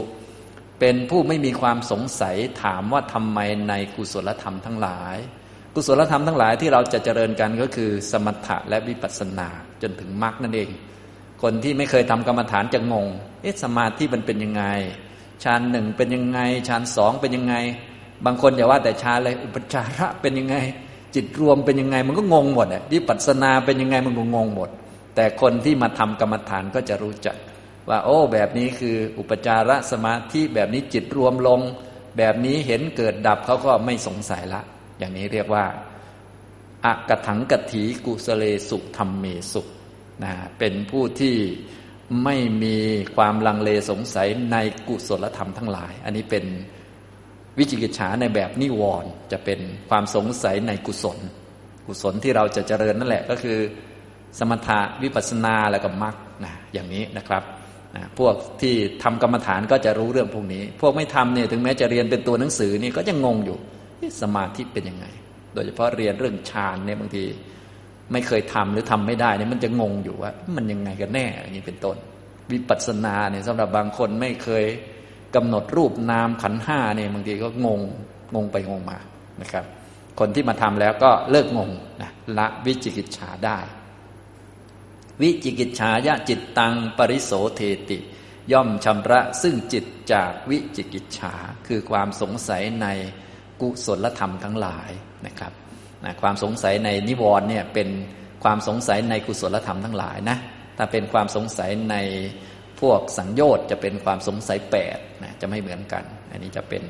[0.80, 5.16] เป็นผู้ไม่มีความสงสัยถามว่าทำไมในกุศลธรรมทั้งหลาย
[5.74, 9.48] กุศลธรรมทั้งหลายที่เราจะเจริญกันก็คือ สมถะและวิปัสสนา
[9.82, 10.68] จนถึงมรรคนั่นเอง
[11.42, 13.08] คนที่ไม่เคยทำกรรมฐานจะงง
[13.42, 14.64] เอ๊ะสมาธิมันเป็นยังไง
[15.44, 17.54] ฌานหนึ่งเป็นยังไงฌานสองเป็นยังไง
[18.24, 20.56] บางคนอย่าว่าแต่ฌานเลยอุปจาระเป็นยังไง
[21.14, 24.70] จิตรวมเป็นยังไงมันก็งงหมดอะวิปัสสนาเป็นยังไงมันก็งงหมด
[25.14, 27.36] แต่คนที่มาทำกรรมฐานก็จะรู้จัก
[27.88, 31.60] ว่า โอ้ แบบนี้คืออุปจารสมาธิแบบนี้จิตรวมลง
[32.18, 34.62] แบบนี้เห็นเกิดดับเขาก็ไม่สงสัยละ
[34.98, 35.64] อย่างนี้เรียกว่า
[36.84, 39.62] อากถังกถีกุสเลสุธรรมเมสุ
[40.24, 41.36] นะเป็นผู้ที่
[42.24, 42.76] ไม่มี
[43.16, 44.56] ความลังเลสงสัยใน
[44.88, 46.44] กุศลธรรมทั้งหลาย อันนี้เป็น
[47.58, 51.18] วิจิกิจฉาในแบบนิวรณ์จะเป็นความสงสัยในกุศล
[51.86, 53.58] กุศลที่เราจะเจริญนั่นแหละก็คือ
[54.38, 57.42] สมถะวิปัสนาแล้วก็มรรคนะอย่างนี้นะครับ
[57.96, 63.58] นะพวกที่ทำกรรมฐานก็จะรู้เรื่องพวกนี้ พวกไม่ทำเนี่ยถึงแม้จะเรียนเป็นตัวหนังสือนี่ก็ยังงงอยู่
[64.22, 65.06] สมาธิเป็นยังไง
[65.54, 67.24] โดยเฉพาะเรียนเรื่องฌานเนี่ยบางที
[68.12, 71.96] ไม่เคยทำหรือทำไม่ได้เนี่ยมันจะงงอยู่ว่า มันยังไงกันแน่อย่างนี้เป็นต้น
[72.52, 74.64] วิปัสสนาเนี่ยสำหรับบางคนไม่เคย
[75.34, 77.80] กำหนดรูปนามขันห้าเนี่ยบางทีก็งง
[78.34, 78.98] งงไปงงมา
[79.40, 79.64] นะครับ
[80.18, 81.70] คนที่มาทำแล้วก็เลิกงง
[82.02, 83.58] นะละวิจิกิจฉาได้
[85.20, 87.98] วิจิกิจฉายะจิตตังปริโสเทติ
[88.52, 91.34] ย่อมชำระซึ่งจิตจากวิจิกิจฉา
[91.66, 92.86] คือความสงสัยใน
[93.60, 94.90] กุศลธรรมทั้งหลาย
[95.26, 95.52] นะครับ
[96.04, 97.88] นะความสงสัยในนิวรณ์เนี่ยเป็น
[98.44, 100.38] ความสงสัยในกุศลธรรมทั้งหลายนะ
[100.76, 101.96] ถ้าเป็นความสงสัยใน
[102.82, 106.82] พวกสังโยชน์จะเป็นความสงสัยแปดนะจะไม่เหมือนกัน อันนี้จะเป็น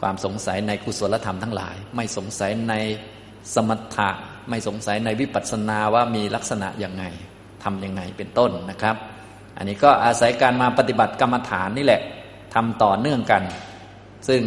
[0.00, 2.74] ความสงสัยในกุศลธรรมทั้งหลาย ไม่สงสัยใน
[3.54, 4.10] สมถะ
[4.48, 7.04] ไม่สงสัยในวิปัสสนาว่ามีลักษณะยังไง
[7.64, 8.96] ทำยังไงเป็นต้นนะครับ
[9.56, 12.02] อันนี้ก็อาศัยการมาปฏิบัติกรรมฐานนี่แหละ
[12.54, 13.42] ทำต่อเนื่องกัน
[14.28, 14.42] ซึ่ง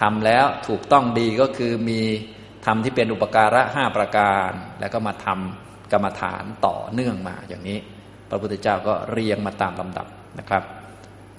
[0.00, 2.00] ทำแล้วถูกต้องดีก็คือมี
[2.66, 7.78] ทำที่เป็นอุปการะห้าประการ แล้วก็มาทำกรรมฐานต่อเนื่องมาอย่างนี้
[8.28, 10.06] พระพุทธเจ้าก็เรียงมาตามลำดับ
[10.38, 10.62] นะครับ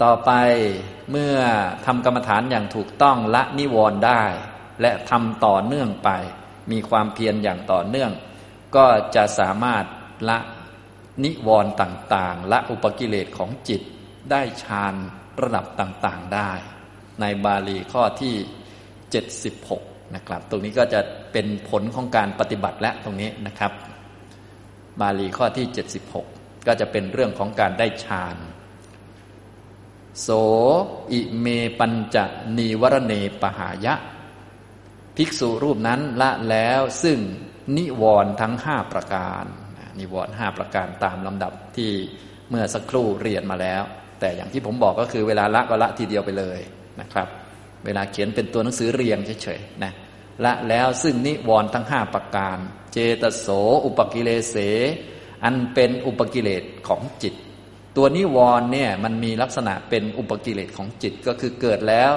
[0.04, 0.32] ต่อไป
[1.12, 1.36] เมื่อ
[1.86, 4.24] ทำกรรมฐานอย่างถูกต้องละนิวรณ์ได้
[4.82, 6.10] และทำต่อเนื่องไป
[6.72, 8.12] มีความเพียรอย่างต่อเนื่อง
[8.76, 9.84] ก็จะสามารถ
[10.30, 10.40] ละ
[11.24, 13.82] นิวรณ์ต่างๆ ละอุปกิเลสของจิต
[14.32, 14.94] ได้ฌาน
[15.42, 16.52] ระดับต่างๆได้
[17.22, 18.36] ในบาลีข้อที่
[19.46, 23.72] 76 นะครับ ตรงนี้ก็จะเป็นผลของการปฏิบัติและตรงนี้นะครับ
[25.02, 26.35] บาลีข้อที่ 76
[26.68, 28.38] ก็จะเป็นเรื่องของการได้ฌาน
[30.22, 30.30] โส
[31.12, 31.48] อิเม
[31.80, 32.18] ปัญจ
[32.58, 33.96] นีวรเนปหายะ
[35.16, 37.18] ภิกษุรูปนั้นละแล้วซึ่ง
[37.78, 39.46] นิวรณ์ทั้งห้าประการ
[40.00, 41.92] นิวรณ์ห้าประการตามลำดับที่
[42.50, 43.84] เมื่อสักครู่เรียนมาแล้ว
[44.20, 46.60] แต่อย่างที่ผมบอกก็คือเวลาละก็ละทีเดียวไปเลย
[47.02, 47.28] นะครับ
[47.86, 49.94] เวลาเขียนเป็นตัวหนังสือเรียงเฉยๆนะ
[50.46, 52.58] ละแล้วซึ่งนิวรณ์ทั้งห้าประการ
[52.94, 53.48] เจตโส
[53.86, 54.56] อุปกิเลเส
[55.44, 57.34] อันเป็นอุปกิเลสของจิต
[57.98, 62.12] ตัวนิวรณ์เนี่ยมันมีลักษณะเป็นอุปกิเลสของจิตก็คือเกิดแล้ว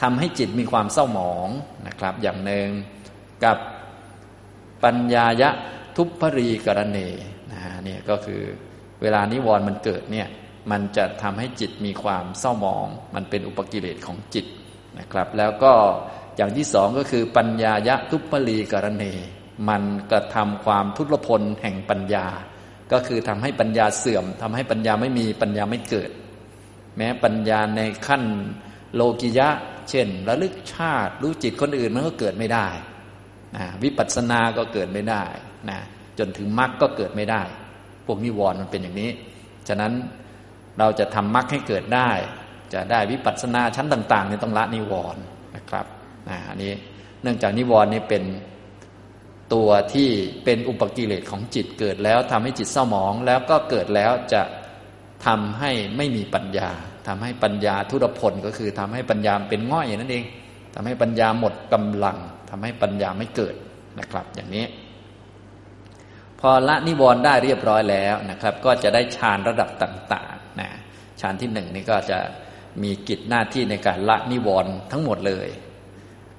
[0.00, 1.48] ทำให้จิตมีความเศร้าหมอง
[1.86, 2.68] นะครับ อย่างหนึ่ง
[3.44, 3.58] กับ
[4.84, 5.50] ปัญญายะ
[5.96, 7.08] ทุพรีกรณี
[7.52, 8.42] นะเนี่ยก็คือ
[9.02, 10.28] เวลานิวรณ์มันเกิดเนี่ย
[10.70, 14.46] มันจะทำให้จิตมีความเศร้าหมอง มันเป็นอุปกิเลสของจิต
[14.98, 15.72] นะครับ แล้วก็
[16.36, 19.14] อย่างที่สองก็คือปัญญายะทุพรีกรณี
[19.68, 22.26] มันกระทำความทุรพลแห่งปัญญา
[22.92, 26.10] ก็คือทำให้ปัญญาเสื่อมทำให้ปัญญาไม่มีปัญญาไม่เกิด
[26.96, 28.22] แม้ปัญญาในขั้น
[28.94, 29.48] โลกิยะ
[29.90, 32.68] เช่น ระลึกชาติรู้จิตคนอื่นมันก็เกิดไม่ได้
[33.82, 35.24] วิปัสสนาก็เกิดไม่ได้
[35.70, 35.78] นะ
[36.18, 37.42] จนถึงมรรคก็เกิดไม่ได้
[38.06, 39.10] พวกนิวรณ์มันเป็นอย่างนี้
[39.68, 39.92] ฉะนั้น
[40.78, 42.10] เราจะทำมรรคให้เกิดได้
[42.74, 45.22] จะได้วิปัสสนาชั้นต่างๆนี่ต้องละนิวรณ์
[45.56, 45.86] นะครับ
[46.28, 46.72] นะอันนี้
[47.22, 48.22] เนื่องจากนิวรณ์นี่เป็น
[49.54, 50.10] ตัวที่
[50.44, 54.42] เป็นอุปกิเลสของจิตเกิดแล้วทำให้จิตเศร้าหมอง แล้วก็เกิดแล้วจะ
[55.26, 56.70] ทำให้ไม่มีปัญญา
[57.08, 60.24] ทำให้ปัญญาทุรพลก็คือทำให้ปัญญาเป็นง่อยนั่นเอง
[60.74, 62.18] ทำให้ปัญญาหมดกำลัง
[62.50, 63.54] ทำให้ปัญญาไม่เกิด
[64.00, 64.66] นะครับ อย่างนี้
[66.40, 70.70] พอละนิวรณ์ได้เรียบร้อยแล้วนะครับ ก็จะได้ฌานระดับต่างๆนะ
[71.20, 72.18] ฌานที่หนึ่งนี่ก็จะ
[72.82, 75.48] มีกิจหน้าที่ในการละนิวรณ์ทั้งหมดเลย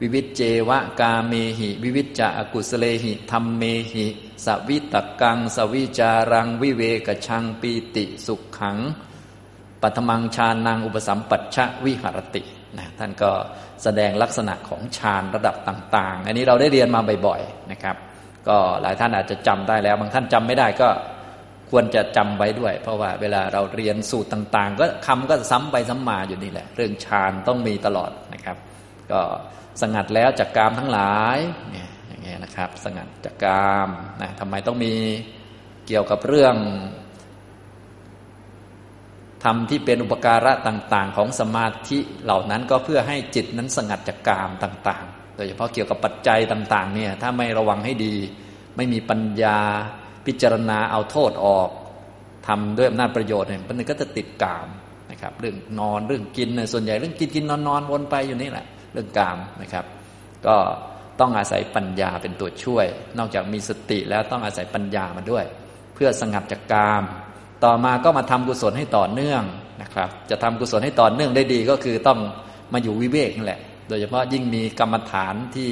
[0.01, 4.05] วิวิจเจวะกาเมหิ วิวิจจะอกุสเลหิธรรมเมหิ
[4.45, 8.77] สวิตกัง สวิจารัง วิเวกชังปีติสุขขัง
[9.81, 12.43] ปัทมังฌานังอุปสัมปัชชะวิหารติ
[12.77, 13.31] นะท่านก็
[13.83, 17.95] แสดงลักษณะของฌานระดับต่าง ๆ อันนี้เราได้เรียนมาบ่อยๆนะครับ
[18.47, 20.89] ก็หลายท่านอาจจะจำได้แล้ว บางท่านจำไม่ได้ก็
[21.71, 28.57] ควรจะจำไว้ด้วย เพราะว่าเวลาเราเรียนสูตรต่าง ๆ ก็คำก็ซ้ำไปซ้ำมาอยู่นี่แหละ เรื่องฌานต้องมีตลอดนะครับ
[29.11, 29.21] ก็
[29.81, 31.37] สงัดแล้วจากกามทั้งหลาย
[31.71, 33.89] เนี่ยอย่างเงี้ยนะครับสงัดจากกาม
[34.21, 34.93] นะทำไมต้องมี
[35.87, 36.55] เกี่ยวกับเรื่อง
[39.43, 48.15] ทำที่เป็นอุปการะต่างๆ ของสมาธิเหล่านั้นก็เพื่อให้จิตนั้นสงัดจากกามต่างๆ โดยเฉพาะเกี่ยวกับปัจจัยต่างๆเนี่ยถ้าไม่ระวังให้ดี
[48.75, 49.59] ไม่มีปัญญา
[50.25, 51.69] พิจารณาเอาโทษออก
[52.47, 54.67] ทำด้วยอำนาจประโยชน์เนี่ยมันก็จะติดกาม
[55.11, 59.85] นะครับเรื่องนอนเรื่องกินส่วนใหญ่เรื่องกินกินนอนนอนวนไปอยู่นี่แหละ เรื่องกามนะครับ
[60.47, 60.55] ก็
[61.19, 62.85] ต้องอาศัยปัญญาเป็นตัวช่วย
[63.17, 65.45] นอกจากมีสติแล้วต้องอาศัยปัญญามาด้วย
[65.95, 67.03] เพื่อสงัดจากกาม
[67.63, 69.43] ต่อมาก็มาทำกุศลให้ต่อเนื่อง
[69.81, 72.19] นะครับ จะทำกุศลให้ต่อเนื่องได้ดีก็คือต้อง
[72.73, 75.69] มาอยู่วิเวกนั่นแหละ โดยเฉพาะยิ่งมีกรรมฐานที่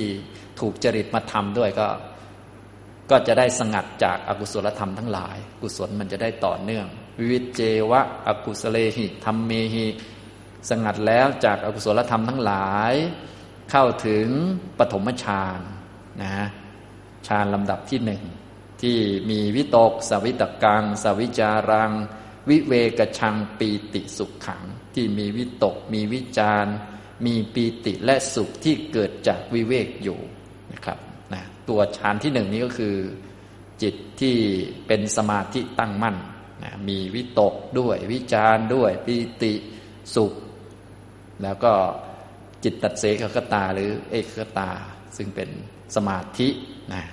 [0.59, 1.88] ถูกจริตมาทำด้วยก็
[3.11, 6.88] ก็จะได้สงัดจากอากุศลธรรมทั้งหลาย กุศลมันจะได้ต่อเนื่อง
[7.19, 7.61] วิวิเจ
[7.91, 9.85] วะ อกุศเลหิธรรมเมหิ
[10.69, 12.93] สงัดแล้วจากอากุศลธรรมทั้งหลาย
[13.71, 14.28] เข้าถึง
[14.78, 15.60] ปฐมฌาน
[16.23, 16.45] นะ
[17.28, 18.23] ฌานลำดับที่หนึ่ง
[18.82, 18.97] ที่
[19.30, 21.91] มีวิตก สวิตกัง สวิจารัง
[22.49, 24.63] วิเวกชังปีติสุขขัง
[24.95, 26.65] ที่มีวิตก มีวิจาร
[27.25, 30.19] มีปีติและสุขที่เกิดจากวิเวกอยู่
[30.71, 30.97] นะครับ
[31.34, 32.95] นะตัวฌานที่หนึ่งนี้ก็คือ
[33.82, 34.38] จิตที่
[34.88, 36.15] เป็นสมาธิตั้งมั่น
[36.63, 39.54] นะมีวิตกด้วยวิจารด้วยปีติ
[40.15, 40.34] สุข
[41.43, 41.74] แล้วก็
[42.63, 44.69] จิตตัดเสกขตาหรือเอกขตา
[45.17, 45.50] ซึ่งเป็น
[45.95, 46.48] สมาธิ
[46.93, 47.04] นะ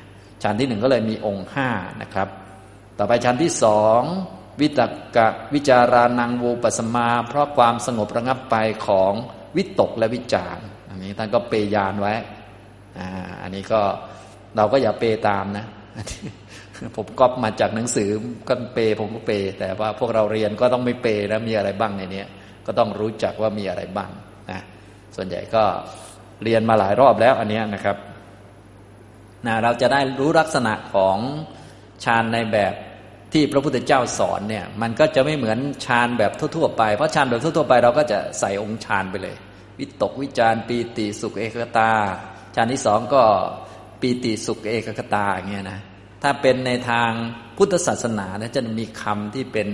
[0.43, 1.69] ฌานที่หนึ่งก็เลยมีองค์ห้า
[2.03, 2.29] นะครับ
[2.99, 4.03] ต่อไปฌานที่สอง
[4.61, 4.81] วิต
[5.17, 8.57] กะวิจารานังวูปสมา เพราะความสงบระงับไป
[8.87, 9.13] ของ
[9.57, 10.59] วิตกและวิจาร
[10.89, 12.15] อันนี้ท่านก็เปยานไว้
[12.99, 13.09] อ่า
[13.43, 13.81] อันนี้ก็
[14.57, 15.67] เราก็อย่าเปตามนะ
[16.97, 18.11] ผมก๊อปมาจากหนังสือ
[18.49, 22.25] ก็เปผมก็เป แต่ว่าพวกเราเรียนก็ต้องไม่เปแล้วมีอะไรบ้างในนี้
[22.67, 24.11] ก็ต้องรู้จักว่ามีอะไรบ้าง
[24.51, 24.61] นะ
[25.17, 25.65] ส่วนใหญ่ก็
[26.43, 27.97] เรียนมาหลายรอบแล้วอันนี้นะครับ
[29.47, 31.17] นะเราจะได้รู้ลักษณะของ
[32.05, 32.75] ฌานในแบบ
[33.33, 39.37] ที่พระพุทธเจ้าสอนเนี่ยมันก็จะไม่เหมือนฌานแบบทั่วๆไป เพราะฌานแบบทั่วๆไปเราก็จะใส่องค์ฌานไปเลย
[39.79, 41.91] วิตกวิจารปีติสุขเอกตา
[42.55, 43.23] ฌานที่สองก็
[44.01, 45.81] ปีติสุขเอกตาเงี้ยนะ
[46.23, 47.11] ถ้าเป็นในทาง
[47.57, 49.69] พุทธศาสนานะจะมีคำที่เป็น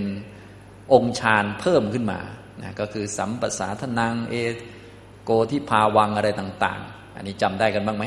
[0.93, 2.19] องค์ฌานเพิ่มขึ้นมา
[2.61, 4.35] นะก็คือสัมปสาทนังเอ
[5.23, 8.05] โกที่พาวังอะไรต่าง ๆ อันนี้จำได้กันบ้างไหม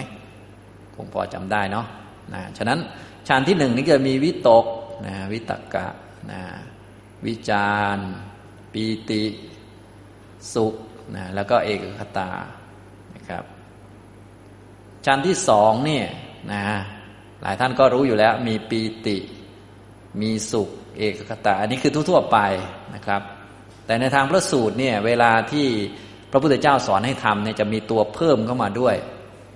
[0.94, 1.86] คงพอจำได้เนาะ
[2.34, 2.78] นะฉะนั้น
[3.28, 4.64] ฌานที่หนึ่งนี่จะมีวิตก
[5.06, 5.86] นะวิตกะ
[6.30, 6.40] นะ
[7.26, 7.98] วิจาร
[8.72, 9.22] ปีติ
[10.54, 10.74] สุข
[11.16, 12.30] นะแล้วก็เอกคตา
[13.14, 13.44] นะครับ
[15.06, 16.06] ชั้นที่สองเนี่ย
[16.52, 16.62] นะ
[17.42, 19.16] หลายท่านก็รู้อยู่แล้วมีปีติ
[20.20, 22.38] มีสุข เอกคตา อันนี้คือทั่วๆไป
[22.94, 23.22] นะครับ
[23.92, 25.66] แต่ในทางพระสูตรเนี่ยเวลาที่
[26.30, 28.96] พระพุทธเจ้าสอนให้ทำเนี่ยจะมีตัวเพิ่มเข้ามาด้วย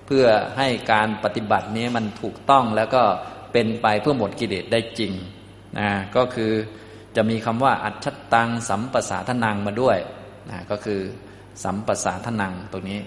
[0.05, 0.25] เพื่อ
[0.57, 3.03] ให้การปฏิบัตินี้มันถูกต้องแล้วก็
[3.53, 5.13] เป็นไปเพื่อหมดกิเลสได้จริง
[5.79, 6.51] นะก็คือ
[7.15, 9.97] จะมีคำว่าอัจฉตังสัมปสาทนังมาด้วย
[10.49, 11.01] นะก็คือ
[11.63, 12.99] สัมปสาทนังตัวนี้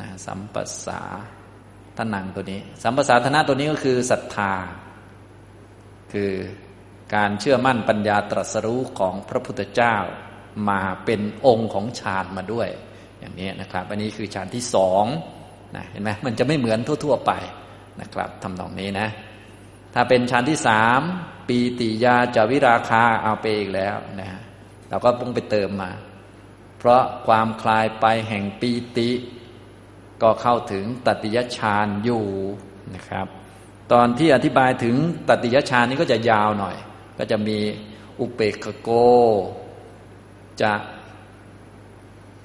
[0.00, 1.00] นะสัมปสา
[1.98, 4.52] ทนังตัวนี้ สัมปสาทนะตัวนี้ก็คือศรัทธา
[6.12, 6.32] คือ
[7.14, 9.96] การเชื่อมั่นปัญญาตรัสรู้ของพระพุทธเจ้า
[10.68, 12.68] มาเป็นองค์ของฌานมาด้วย
[13.20, 15.04] อย่างนี้นะครับ อันนี้คือฌานที่สอง
[15.76, 17.32] นะเห็นไหมมันจะไม่เหมือนทั่ว ๆไป
[18.00, 19.08] นะครับทำนองนี้นะ
[19.94, 21.00] ถ้าเป็นฌานที่สาม
[21.48, 24.28] ปีติยาจาวิราคาเอาไปอีกแล้วนะ
[24.88, 25.90] เราก็ต้องไปเติมมา
[26.78, 29.10] เพราะความคลายไปแห่งปีติ
[30.22, 32.26] ก็เข้าถึงตติยฌานอยู่
[32.94, 33.26] นะครับ
[33.92, 34.96] ตอนที่อธิบายถึง
[35.28, 36.76] ตติยฌานนี้ก็จะยาวหน่อย
[37.18, 37.58] ก็จะมี
[38.20, 38.90] อุเปกโก
[40.62, 40.72] จะ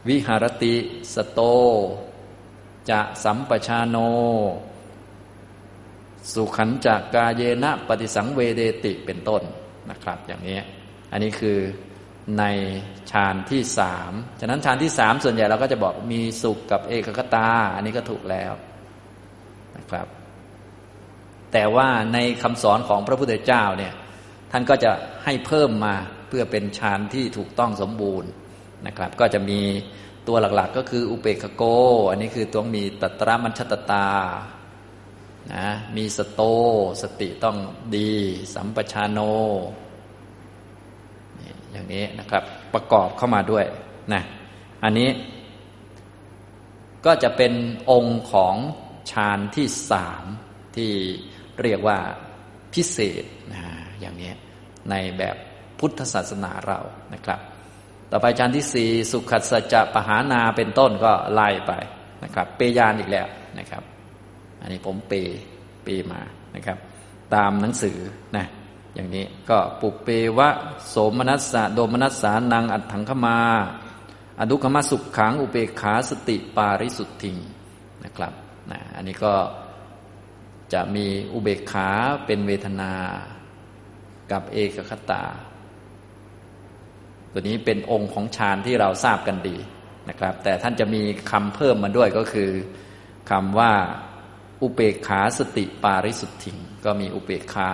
[0.08, 0.76] วิหารติ
[1.14, 1.42] สโต
[2.90, 3.98] จะสัมปชาโน
[6.34, 9.42] สุขันจากกาเยนะปฏิสังเวเดติเป็นต้น
[9.90, 10.60] นะครับ อย่างนี้
[11.12, 11.60] อันนี้คือ
[12.40, 12.44] ใน
[13.12, 18.54] ฌานที่สามฉะนั้นฌานที่สามส่วนใหญ่เราก็จะบอกมีสุขกับเอกคตา อันนี้ก็ถูกแล้ว
[19.78, 20.08] นะครับ
[21.54, 23.94] แต่ว่าในคำสอนของพระพุทธเจ้าเนี่ย
[24.52, 24.92] ท่านก็จะ
[25.24, 25.96] ให้เพิ่มมา
[26.30, 28.30] เพื่อเป็นฌานที่ถูกต้องสมบูรณ์
[28.88, 29.62] นะครับ ก็จะมี
[30.28, 31.64] ตัวหลักๆ ก็คืออุเปกโก
[32.10, 34.08] อันนี้คือต้องมีตัตระมัญชตตา
[35.54, 36.42] นะมีสโต
[37.02, 37.58] สติต้อง
[37.96, 38.12] ดี
[38.54, 39.20] สัมปชานโน
[41.72, 43.66] อย่างนี้นะครับประกอบเข้ามาด้วย
[44.14, 44.22] นะ
[44.84, 45.10] อันนี้
[47.06, 47.54] ก็จะเป็น
[47.92, 48.56] องค์ของ
[49.12, 50.24] ฌานที่สาม
[50.76, 50.92] ที่
[51.62, 52.00] เรียกว่า
[52.74, 53.62] พิเศษนะ
[54.00, 54.32] อย่างนี้
[54.90, 55.36] ในแบบ
[55.80, 56.80] พุทธศาสนาเรา
[57.14, 57.40] นะครับ
[58.12, 61.72] ต่อไปฌานที่สี่สุขัสจะปหานาเป็นต้นก็ไล่ไป
[62.24, 63.28] นะครับ เปยานอีกแล้ว
[63.60, 63.84] นะครับ
[64.62, 65.14] อันนี้ผมเป
[65.84, 66.22] เปมา
[66.56, 66.78] นะครับ
[67.36, 67.98] ตามหนังสือ
[68.38, 68.46] นะ
[68.96, 70.50] อย่างนี้ก็ปุเปวะ
[70.90, 73.38] โสมนัสสะโดมนัสสานังอัตถังขมา
[74.40, 77.38] อดุขมาสุขขังอุเบกขาสติปาริสุทธิง
[78.04, 78.34] นะครับ
[78.72, 79.34] นะอันนี้ก็
[80.74, 81.90] จะมีอุเบกขา
[82.26, 82.92] เป็นเวทนา
[84.32, 85.24] กับเอกคตา
[87.32, 89.58] ตัวนี้เป็นองค์ของฌานที่เราทราบกันดี
[90.10, 92.52] นะครับ แต่ท่านจะมีคำเพิ่มมาด้วยก็คือ
[93.30, 93.72] คำว่า
[94.62, 96.52] อุเบกขาสติปาริสุทธิ
[96.86, 97.72] ก็มีอุเบกขา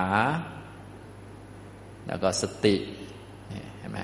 [2.08, 2.76] แล้วก็สติ
[3.80, 4.00] เห็นไหม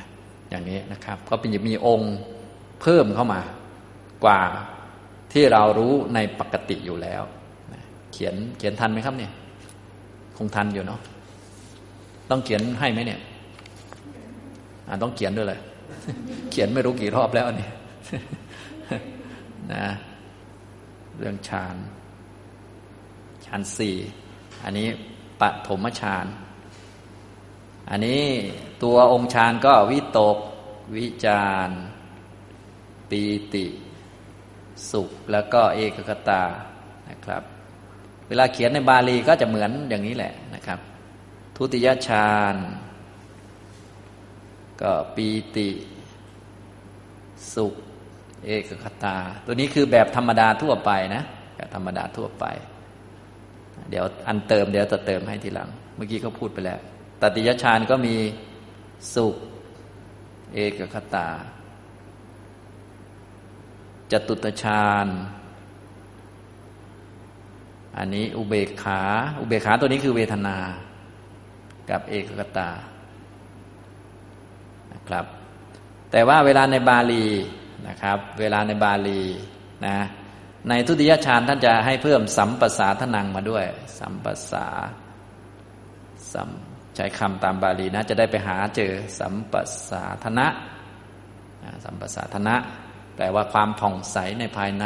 [0.49, 2.15] อย่างนี้นะครับ ก็เป็นมีองค์
[2.81, 3.41] เพิ่มเข้ามา
[4.25, 4.41] กว่า
[5.33, 7.21] ที่เรารู้ในปกติอยู่แล้ว
[8.11, 9.31] เขียนเขียนทันไหมครับเนี่ย
[10.37, 10.99] คงทันอยู่เนาะ
[12.29, 13.19] ต้องเขียนให้ไหมเนี่ย
[14.91, 15.59] อ่าต้องเขียนด้วยเลย
[16.51, 17.69] เขียนไม่รู้กี่รอบแล้วนี่
[19.73, 19.85] นะ
[21.17, 21.75] เรื่องฌาน
[23.45, 23.95] ฌานสี่
[24.63, 24.87] อันนี้
[25.41, 26.25] ปฐมฌาน
[27.89, 28.23] อันนี้
[28.83, 30.37] ตัวองค์ฌานก็วิตก
[30.95, 31.69] วิจาร
[33.09, 33.23] ปี
[33.53, 33.65] ติ
[34.91, 36.43] สุขแล้วก็เอกคตา
[37.09, 37.43] นะครับ
[38.27, 40.79] เวลาเขียนในบาลีก็จะเหมือนอย่างนี้แหละนะครับ
[41.55, 42.55] ทุติยฌาน
[44.81, 45.69] ก็ปีติ
[47.55, 47.73] สุข
[48.45, 51.23] เอกคตา ตัวนี้คือแบบธรรมดาทั่วไปนะ
[51.55, 52.45] แบบธรรมดาทั่วไป
[53.89, 56.79] เดี๋ยวอันเติมเดี๋ยวจะเติมให้ทีหลัง เมื่อกี้เขาพูดไปแล้ว
[57.21, 58.15] ตติยฌานก็มี
[59.15, 59.35] สุข
[60.53, 61.27] เอกคตา
[64.11, 65.07] จตุตฌาน
[67.97, 69.01] อันนี้อุเบกขา
[69.39, 70.57] อุเบกขาตัวนี้คือเวทนา
[71.89, 72.69] กับเอกกตา
[75.11, 75.25] นะครับ
[76.11, 77.25] แต่ว่าเวลาในบาลี
[77.87, 79.21] นะครับ เวลาในบาลี
[79.85, 79.97] นะ
[80.69, 83.65] ในทุติยฌานท่านจะให้เพิ่มสัมปสาทนังมาด้วย
[83.99, 84.67] สัมปสา
[86.33, 86.49] สัม
[86.95, 89.53] ใช้คำตามบาลีนะจะได้ไปหาเจอสัมป
[89.89, 90.47] สาธนะ
[91.85, 92.55] สัมปสาธนะ
[93.15, 94.85] แปลว่าความผ่องใสในภายใน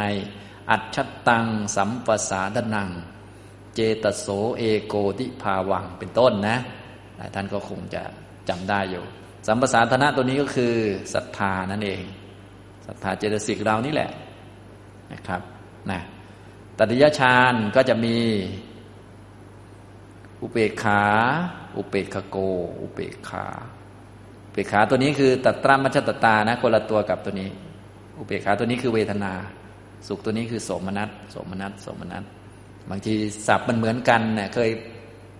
[0.70, 0.96] อัจฉ
[1.28, 2.90] ตัง สัมปสาดนัง
[3.74, 4.26] เจตโส
[4.58, 6.56] เอโกติภาวังเป็นต้นนะ
[7.16, 8.02] หลายท่านก็คงจะ
[8.48, 9.04] จำได้อยู่
[9.46, 10.74] สัมปสาธนะตัวนี้ก็คือ
[11.14, 12.02] ศรัทธานั่นเอง
[12.86, 14.10] ศรัทธาเจตสิกเรานี่แหละ
[15.12, 15.40] นะครับ
[15.90, 16.00] นะ
[16.78, 18.16] ตติยฌานก็จะมี
[20.42, 21.02] อุเบกขา
[21.76, 22.36] อุเบกขโก
[22.80, 23.44] อุเบกขา
[24.46, 27.48] อุเบกขาตัวนี้คือตัตตรมัชตตานะคนละตัวกับตัวนี้
[28.18, 29.32] อุเบกขาตัวนี้คือเวทนา
[30.06, 32.24] สุขตัวนี้คือโสมนัสโสมนัสโสมนัส
[32.90, 33.14] บางที
[33.46, 34.70] ศัพท์มันเหมือนกันเนี่ยเคย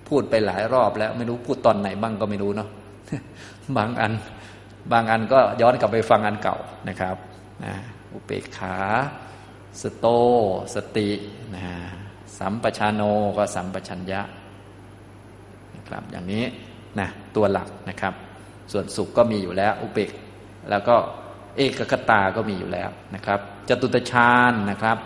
[0.08, 2.68] พูดไปหลายรอบแล้วไม่รู้พูดตอนไหนบ้างก็ไม่รู้เนาะ
[3.76, 4.12] บางอัน
[4.92, 6.56] บางอันก็ย้อนกลับไปฟังอันเก่า
[6.88, 7.16] นะครับ
[7.64, 7.74] นะ
[8.12, 8.76] อุเบกขา
[9.80, 10.06] สโต
[10.74, 11.10] สติ
[11.54, 11.66] นะ
[12.38, 13.02] สัมปชานโน
[13.36, 14.20] ก็สัมปชัญญะ
[15.76, 16.44] นะครับอย่างนี้
[17.00, 18.14] นะตัวหลักนะครับ
[18.72, 20.10] ส่วนสุขก็มีอยู่แล้ว อุเบก
[20.70, 20.96] แล้วก็
[21.56, 24.98] เอกคตาก็มีอยู่แล้วนะครับจตุตฌานนะครับ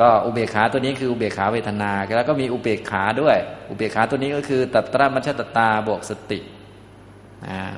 [0.00, 3.36] ก็อุเบกขาตัวนี้คืออุเบกขาเวทนา แล้วก็มีอุเบกขาด้วย
[3.68, 6.38] อุเบกขาตัวนี้ก็คือตัตระมัชตตาบวกสติ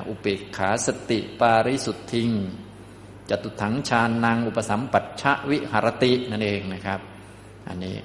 [0.07, 2.29] อุเบกขาสติปาริสุทธิง
[3.29, 6.99] จตุถังฌานนางอุปสัมปัชชวิหรตินั่นเองนะครับ
[7.67, 7.97] อันนี้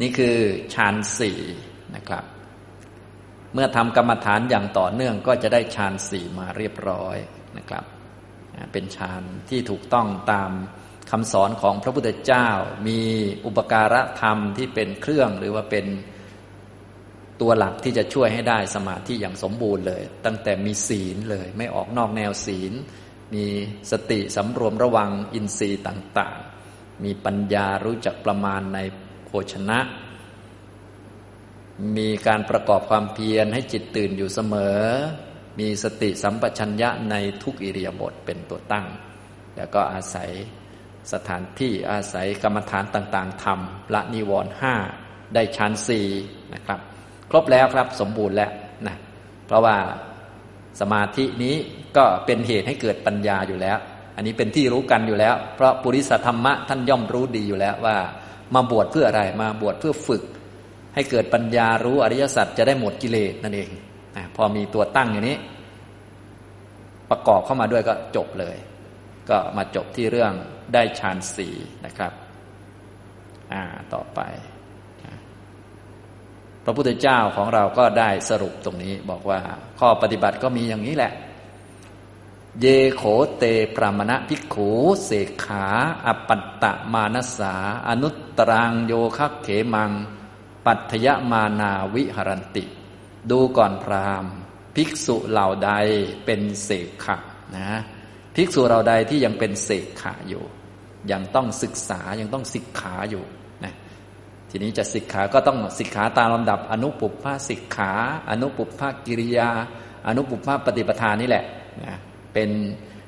[0.00, 0.36] นี่คือ
[0.74, 1.38] ฌานสี่
[1.96, 2.24] นะครับ
[3.54, 7.16] เมื่อทำกรรมฐานอย่างต่อเนื่องก็จะได้ฌานสี่มาเรียบร้อย
[7.58, 7.84] นะครับ
[8.72, 10.50] เป็นฌานที่ถูกต้องตาม
[11.10, 12.48] คำสอนของพระพุทธเจ้า
[12.88, 13.00] มี
[13.44, 15.86] อุปการะธรรมที่เป็นเครื่องหรือว่าเป็น
[17.40, 22.72] ตัวหลักที่จะช่วยให้ได้สมาธิอย่างสมบูรณ์เลย ตั้งแต่มีศีลเลย ไม่ออกนอกแนวศีล
[23.34, 23.46] มี
[23.90, 28.78] สติสำรวมระวังอินทรีย์ต่างๆ มีปัญญารู้จักประมาณใน
[29.24, 29.78] โภชนะ
[31.96, 34.78] มีการประกอบความเพียรให้จิตตื่นอยู่เสมอ
[35.58, 38.86] มีสติสัมปชัญญะในทุกอิริยาบถเป็นตัวตั้ง
[39.56, 40.30] แล้วก็อาศัย
[41.12, 44.74] สถานที่อาศัยกรรมฐานต่างๆทำละนิวรณ์ห้า
[45.34, 46.06] ได้ชั้นสี่
[46.54, 46.80] นะครับ
[47.34, 48.50] รบแล้วครับ สมบูรณ์แล้ว
[48.86, 48.96] นะ
[49.46, 49.76] เพราะว่า
[50.80, 51.54] สมาธินี้
[51.96, 53.78] ก็เป็นเหตุให้เกิดปัญญาอยู่แล้ว
[54.16, 57.96] อันนี้เป็นที่รู้กันอยู่แล้ว เพราะปุริสธรรมะท่านย่อมรู้ดีอยู่แล้วว่า
[58.54, 60.22] มาบวชเพื่ออะไรมาบวชเพื่อฝึก
[60.94, 63.68] ให้เกิดปัญญารู้อริยสัจจะได้หมดกิเลสนั่นเอง
[64.36, 65.38] พอมีตัวตั้งอย่างนี้
[67.10, 68.56] ประกอบเข้ามาด้วยก็จบเลย
[69.30, 70.32] ก็มาจบที่เรื่อง
[70.74, 71.54] ได้ฌานสี่
[71.86, 72.12] นะครับ
[73.52, 73.62] อ่า
[73.94, 74.20] ต่อไป
[76.64, 79.40] พระพุทธเจ้าของเราก็ได้สรุปตรงนี้ บอกว่า
[79.80, 81.12] ข้อปฏิบัติก็มีอย่างนี้แหละ
[82.60, 83.02] เยโข
[83.38, 83.44] เต
[83.76, 84.70] ปรามณะพิกขู
[85.04, 85.66] เสกขา
[86.06, 87.54] อปัตตมานสา
[87.88, 89.92] อนุตตรังโยคะเขมัง
[90.66, 92.64] ปัทยมานาวิหรันติ
[93.30, 94.34] ดูก่อนพราหมณ์
[94.74, 95.70] ภิกษุเหล่าใด
[96.24, 97.16] เป็นเสกขะ
[97.56, 97.68] นะ
[98.34, 100.44] ภิกษุเหล่าใดที่ยังเป็นเสกขะอยู่
[101.12, 103.24] ยังต้องศึกษายังต้องศิกขาอยู่
[104.56, 107.92] ทีนี้จะศิกขาก็ต้องศิกขาตามลำดับ อนุปุพพาศิกขา
[108.30, 109.50] อนุปุพพากิริยา
[110.06, 111.44] อนุปุพพาปฏิปทานนี่แหละ
[111.82, 111.96] นะ
[112.34, 112.50] เป็น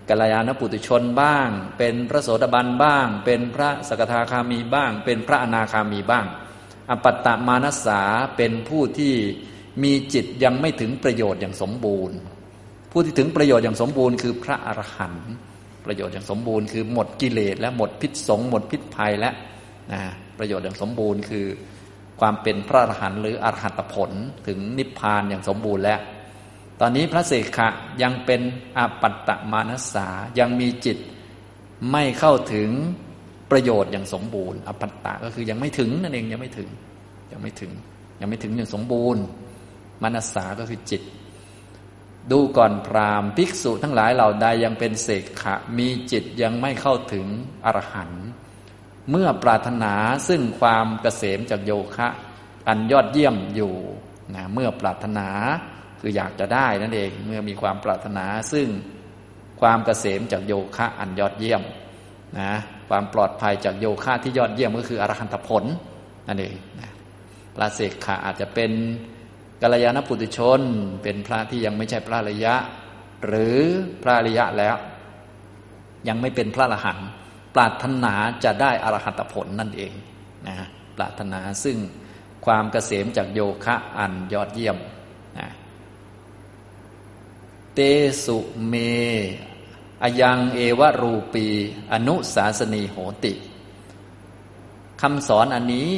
[0.09, 6.27] กัลยาณปุตุชนบ้าง เป็นพระโสดาบันบ้าง เป็นพระสกทาคามีบ้าง เป็นพระอนาคามีบ้าง
[6.91, 8.01] อปัตตมานัสา
[8.37, 9.15] เป็นผู้ที่
[9.83, 12.17] มีจิตยังไม่ถึงประโยชน์อย่างสมบูรณ์
[12.93, 15.33] ผู้ที่ถึงประโยชน์อย่างสมบูรณ์คือพระอรหันต์
[15.85, 19.33] ประโยชน์อย่างสมบูรณ์คือหมดกิเลสและหมดพิษสงหมดพิษภัยและ
[19.93, 20.03] นะ
[20.39, 21.47] ประโยชน์อย่างสมบูรณ์คือ
[22.21, 24.11] ความเป็นพระอรหันต์หรืออรหัตผล
[24.47, 26.01] ถึงนิพพานอย่างสมบูรณ์แล้ว
[26.81, 27.69] ตอนนี้พระเสกขะ
[28.03, 28.41] ยังเป็น
[28.79, 30.09] อปัตตมานสา
[30.39, 30.99] ยังมีจิต
[31.93, 32.71] ไม่เข้าถึง
[33.51, 36.69] ประโยชน์อย่างสมบูรณ์ อปัตตะก็คือยังไม่ถึงนั่นเองยังไม่ถึง
[37.33, 37.73] ยังไม่ถึง
[38.21, 39.23] ยังไม่ถึงอย่างสมบูรณ์
[40.03, 41.03] มนัสสาก็คือจิต
[42.31, 47.27] ดูก่อนพรามภิกษุทั้งหลายเหล่าใดยังเป็นเสกขะ มีจิตยังไม่เข้าถึง
[47.65, 48.27] อรหันต์
[49.11, 49.95] เมื่อปรารถนา
[50.29, 52.09] ซึ่งความเกษมจากโยคะ
[52.69, 53.75] อันยอดเยี่ยมอยู่
[54.35, 55.29] นะเมื่อปรารถนา
[56.01, 58.69] คืออยากจะได้นั่นเอง เมื่อมีความปรารถนาซึ่ง
[59.61, 61.63] ความเกษมจากโยคะอันยอดเยี่ยม
[62.39, 62.53] นะ
[62.89, 65.65] ความปลอดภัยจากโยคะที่ยอดเยี่ยมก็คืออรหันตผล
[66.29, 66.91] นั่นเองนะ
[67.55, 68.71] พระเสกขะอาจจะเป็น
[69.63, 70.61] กัลยาณปุถุชน
[71.03, 72.55] เป็นพระที่ยังไม่ใช่พระอริยะ
[73.27, 73.59] หรือ
[74.03, 74.77] พระอริยะแล้ว
[76.09, 77.09] ยังไม่เป็นพระอรหันต์
[77.57, 79.93] ปรารถนาจะได้อรหัตผลนั่นเอง
[80.49, 80.57] นะ
[80.97, 81.77] ปรารถนาซึ่ง
[82.45, 84.77] ความเกษมจากโยคะอันยอดเยี่ยม
[85.39, 85.49] นะ
[87.75, 87.79] เต
[88.25, 88.75] สุเม
[90.03, 91.47] อยังเอวรูปี
[91.93, 93.33] อนุสาสนีโหติ
[95.03, 95.91] คำสอนอันนี้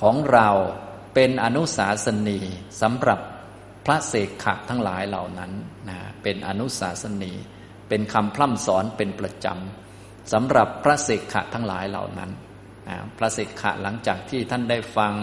[0.00, 0.48] ของเรา
[1.14, 2.38] เป็นอนุสาสนี
[2.80, 3.20] สำหรับ
[3.86, 5.52] พระเสกขะทั้งหลายเหล่านั้น
[5.88, 7.32] นะเป็นอนุสาสนี
[7.88, 9.85] เป็นคำพร่ำสอนเป็นประจำ
[10.32, 12.30] สำหรับพระเสกขะทั้งหลายเหล่านั้น
[13.18, 15.14] พระเสกขะหลังจากที่ท่านได้ฟัง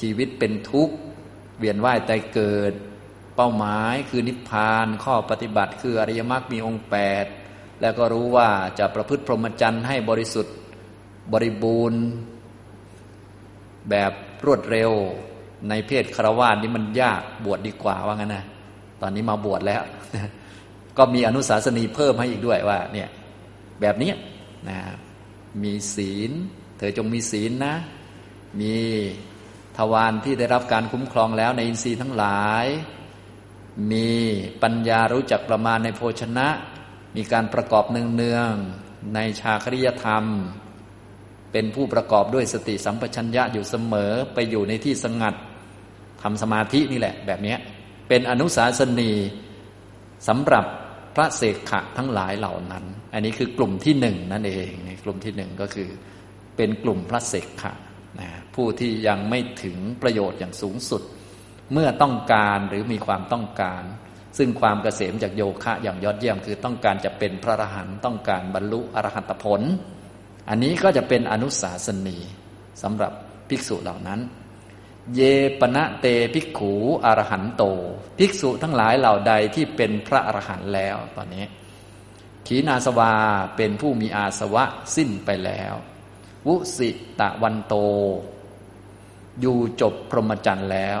[0.00, 0.94] ชีวิตเป็นทุกข์
[1.58, 2.72] เวียนว่ายตายเกิด
[3.36, 7.26] เป้าหมายคือนิพพาน ข้อปฏิบัติคืออริยมรรคมีองค์แปด
[7.80, 10.54] แล้วก็รู้ว่าจะประพฤติพรหมจรรย์ให้บริสุทธิ์
[11.32, 12.02] บริบูรณ์
[13.90, 14.12] แบบ
[14.46, 14.92] รวดเร็ว
[15.68, 18.44] ในเพศคารวะนี้มันยากบวชดดีกว่าว่างั้นนะ
[19.00, 19.82] ตอนนี้มาบวชแล้ว
[20.98, 23.08] ก็มีอนุสาสนีเพิ่มให้อีกด้วยว่าเนี่ย
[23.80, 24.12] แบบนี้
[24.68, 24.78] นะ
[25.62, 26.30] มีศีล
[26.78, 27.74] เธอจงมีศีลนะ
[28.60, 28.74] มี
[29.76, 32.66] ทวารที่ได้รับการคุ้มครองแล้วในอินทรีย์ทั้งหลาย
[33.92, 34.10] มี
[34.62, 36.48] ปัญญารู้จักประมาณในโภชนะ
[37.16, 40.24] มีการประกอบเนืองๆในชาคริยธรรม
[41.52, 45.34] เป็นผู้ประกอบด้วยสติสัมปชัญญะอยู่เสมอไปอยู่ในที่สงัด
[46.22, 47.56] ทำสมาธินี่แหละแบบนี้
[48.08, 49.12] เป็นอนุสาสนี
[50.28, 50.64] สำหรับ
[51.14, 52.84] พระเสกขะทั้งหลายเหล่านั้น
[53.14, 54.70] อันนี้คือกลุ่มที่หนึ่งนั่นเอง
[55.04, 55.88] กลุ่มที่หนึ่งก็คือ
[56.56, 57.72] เป็นกลุ่มพระเสกขะ
[58.20, 61.02] นะผู้ที่ยังไม่ถึงประโยชน์อย่างสูงสุด
[61.72, 63.82] เมื่อต้องการหรือมีความต้องการ
[64.38, 69.60] ซึ่งความเกษมจากโยคะอย่างยอดเยี่ยมคือต้องการจะเป็นพระอรหันต์ต้องการบรรลุอรหัตผล
[70.48, 72.18] อันนี้ก็จะเป็นอนุสาสนี
[72.82, 73.12] สำหรับ
[73.48, 74.20] ภิกษุเหล่านั้น
[75.14, 75.20] เย
[75.60, 76.72] ปณะเตภิกขู
[77.04, 77.62] อรหันโต
[78.18, 81.44] ภิกษุทั้งหลายเหล่าใดที่เป็นพระอรหันต์แล้วตอนนี้
[82.46, 83.12] ขีนาสวา
[83.56, 84.64] เป็นผู้มีอาสวะ
[84.96, 85.74] สิ้นไปแล้ว
[86.46, 86.90] วุสิ
[87.20, 87.74] ตะวันโต
[89.40, 91.00] อยู่จบพรหมจรรย์แล้ว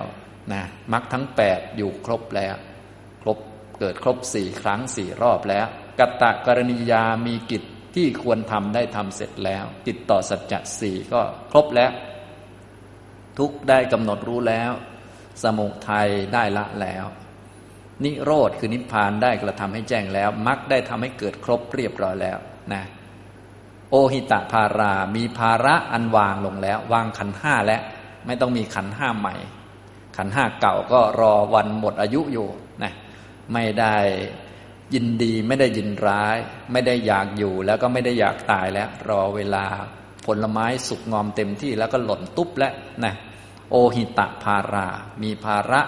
[0.52, 2.56] นะมรรคทั้งแปดอยู่ครบแล้ว
[3.22, 3.38] ครบ
[3.78, 5.66] เกิดครบสี่ครั้งสี่รอบแล้ว
[5.98, 7.62] กัตตะกรณียามีกิจ
[7.94, 11.20] ที่ควรทำได้ทำเสร็จแล้ว ติดต่อสัจจะสี่ก็
[11.52, 11.90] ครบแล้ว
[13.38, 14.72] ทุกได้กำหนดรู้แล้ว
[15.42, 17.06] สมุทัยได้ละแล้ว
[18.04, 22.38] นิโรธคือนิพพานได้กระทำให้แจ้งแล้วมรรคได้ทำให้เกิดครบเรียบร้อยแล้ว
[22.72, 22.82] นะ
[23.90, 27.82] โอหิตะภารามีภาระอันวางลงแล้ว วางขันห้าแล้ว
[28.26, 29.34] ไม่ต้องมีขันห้าใหม่
[30.16, 32.48] ขันห้าเก่าก็รอวันหมดอายุอยู่
[32.82, 32.92] นะ
[33.52, 33.96] ไม่ได้
[34.94, 36.36] ยินดีไม่ได้ยินร้าย
[36.72, 39.66] ไม่ได้อยากอยู่แล้วก็ไม่ได้อยากตายแล้ว รอเวลา
[40.26, 42.72] ผลไม้สุกงอมเต็มที่แล้วก็หล่นตุ๊บแล้ว
[43.04, 43.14] นะ
[43.70, 44.86] โอหิตะภารา
[45.22, 45.80] มีภาระ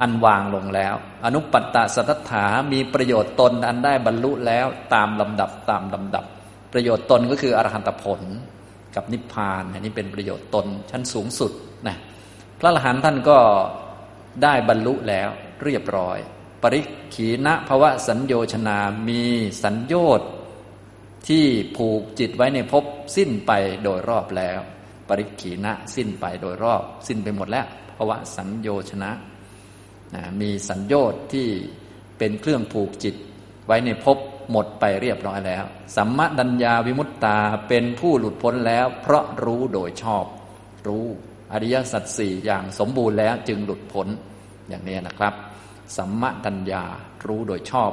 [0.00, 0.94] อันวางลงแล้ว
[1.24, 6.24] อนุปัตตสัทธามีประโยชน์ตนอันได้บรรลุแล้วตามลำดับตามลำดับ
[6.72, 8.20] ประโยชน์ตนก็คืออรหันตผล
[8.94, 11.52] กับนิพพานอันนี้เป็นประโยชน์ตนชั้นสูงสุด
[11.86, 11.96] นะ
[12.58, 13.38] พระอรหันต์ท่านก็
[14.42, 15.28] ได้บรรลุแล้ว
[15.64, 16.18] เรียบร้อย
[16.62, 16.80] ปริ
[17.14, 18.78] ขีณภวะสัญโยชนา
[19.08, 19.22] มี
[19.62, 20.28] สัญโยชน์
[21.28, 21.44] ที่
[21.76, 22.84] ผูกจิตไว้ในภพ
[23.16, 23.52] สิ้นไป
[23.82, 24.58] โดยรอบแล้ว
[25.08, 27.66] ปริขีณะสิ้นไปโดยรอบ สิ้นไปหมดแล้ว
[27.96, 29.10] ภาวะสัญโยชนะ
[30.14, 31.48] นะมีสัญโยชน์ที่
[32.18, 33.14] เป็นเครื่องผูกจิต
[33.66, 34.18] ไว้ในภพ
[34.50, 35.64] หมดไปเรียบร้อยแล้ว
[35.96, 40.24] สัมมาดัญญาวิมุตตาเป็นผู้หลุดพ้นแล้ว เพราะรู้โดยชอบ
[40.86, 41.06] รู้
[41.52, 44.08] อริยสัจสี่อย่างสมบูรณ์แล้วจึงหลุดพ้น
[44.68, 45.34] อย่างนี้นะครับ
[45.96, 46.84] สัมมาดัญญา
[47.26, 47.92] รู้โดยชอบ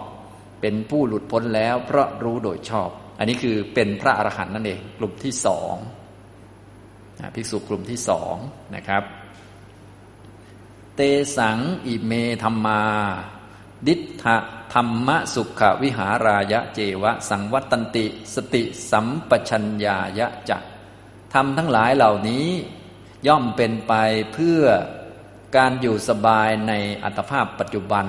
[0.62, 5.74] เป็นผู้หลุดพ้นแล้ว เพราะรู้โดยชอบ อันนี้คือเป็นพระอรหันต์นั่นเองกลุ่มที่สอง
[7.36, 8.36] ภิกษุกลุ่มที่สอง
[8.76, 9.04] นะครับ
[10.96, 11.02] เต
[11.38, 12.12] สังอิเม
[12.44, 12.84] ธรรมา
[13.88, 14.26] ดิทธ
[14.74, 18.06] ธรรมสุขวิหารายะเจวะ สังวัตันติ
[18.36, 20.64] สติสัมปชัญญายะจัก
[21.34, 22.48] ทำทั้งหลายเหล่านี้
[23.28, 23.94] ย่อมเป็นไป
[24.34, 24.62] เพื่อ
[25.56, 28.06] การอยู่สบายในอัตภาพปัจจุบัน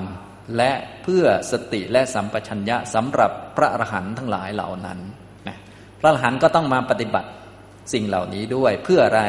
[0.57, 0.71] และ
[1.03, 4.99] เพื่อสติและสัมปชัญญะสำหรับพระอรหันต์ทั้งหลายเหล่านั้น
[5.47, 5.57] นะ
[5.99, 7.29] พระอรหันต์ก็ต้องมาปฏิบัติ
[7.93, 9.23] สิ่งเหล่านี้ด้วยเพื่ออะไร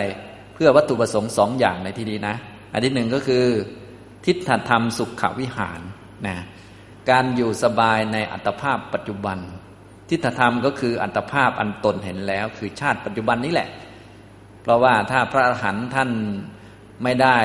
[0.54, 2.36] เพื่อวัตถุประสงค์สองอย่างในที่นี้นะ
[2.72, 3.44] อันที่หนึ่งก็คือ
[4.26, 5.80] ทิฏฐธรรมสุขวิหาร
[6.26, 6.36] นะ
[7.10, 9.38] การอยู่สบายในอัตภาพปัจจุบัน
[10.10, 13.68] ทิฏฐธรรมก็คืออัตภาพอันตนเห็นแล้ว คือชาติปัจจุบันนี้แหละ
[14.62, 16.10] เพราะว่าถ้าพระอรหันต์ท่าน
[17.02, 17.38] ไม่ได้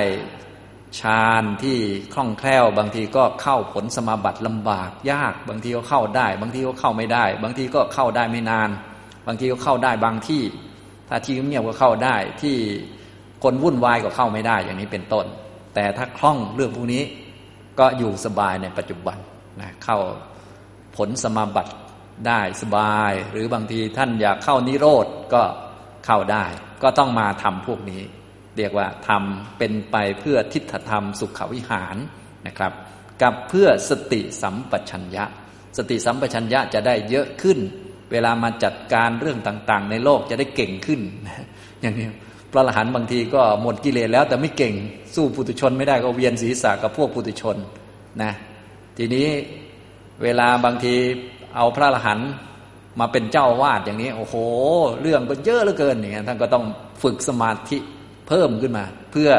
[1.00, 1.78] ฌานที่
[2.14, 8.70] คล่องแคล่ว บางทีก็เข้าผลสมาบัติลำบากยาก บางทีก็เข้าได้ บางทีก็เข้าไม่ได้ บางทีก็เข้าได้ไม่นาน
[9.28, 10.44] บางทีก็เข้าได้บางที่
[11.10, 12.56] ถ้าที่เงียบก็เข้าได้ ที่
[13.44, 15.26] คนวุ่นวายก็เข้าไม่ได้อย่างนี้เป็นต้น
[15.76, 17.04] แต่ถ้าคล่องเรื่องพวกนี้
[17.80, 19.18] ก็อยู่สบายในปัจจุบัน
[19.62, 19.98] นะเข้า
[20.98, 21.74] ผลสมาบัติ
[22.28, 25.44] ได้สบาย หรือบางทีท่านอยากเข้านิโรธก็
[26.06, 26.46] เข้าได้
[26.84, 28.02] ก็ต้องมาทำพวกนี้
[28.58, 31.96] เรียกว่าทำเป็นไปเพื่อทิฏฐธรรมสุขวิหาร
[32.48, 32.72] นะครับ
[33.22, 35.26] กับเพื่อสติสัมปชัญญะ
[35.78, 37.60] สติสัมปชัญญะจะได้เยอะขึ้น
[38.12, 41.02] เวลามาจัดการเรื่องต่างๆ ในโลกจะได้เก่งขึ้น
[41.82, 42.08] อย่างนี้
[42.52, 44.74] พระอรหันต์บางทีก็หมดกิเลสแล้วแต่ไม่เก่ง
[45.16, 47.58] สู้ปุถุชนไม่ได้ก็เวียนศีรษะกับพวกปุถุชน
[48.22, 48.32] นะ
[48.98, 49.28] ทีนี้
[50.24, 50.96] เวลาบางที
[51.56, 52.30] เอาพระอรหันต์
[53.00, 54.36] มาเป็นเจ้าวาดอย่างนี้ โอ้โห
[55.02, 56.66] เรื่องก็เยอะเหลือเกินอย่างนี้ท่านก็ต้อง
[57.04, 57.78] ฝึกสมาธิ
[58.28, 59.30] เพิ่มขึ้นมา เพื่อ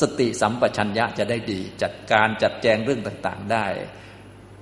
[0.00, 3.66] สติสัมปชัญญะจะได้ดี จัดการจัดแจงเรื่องต่างๆได้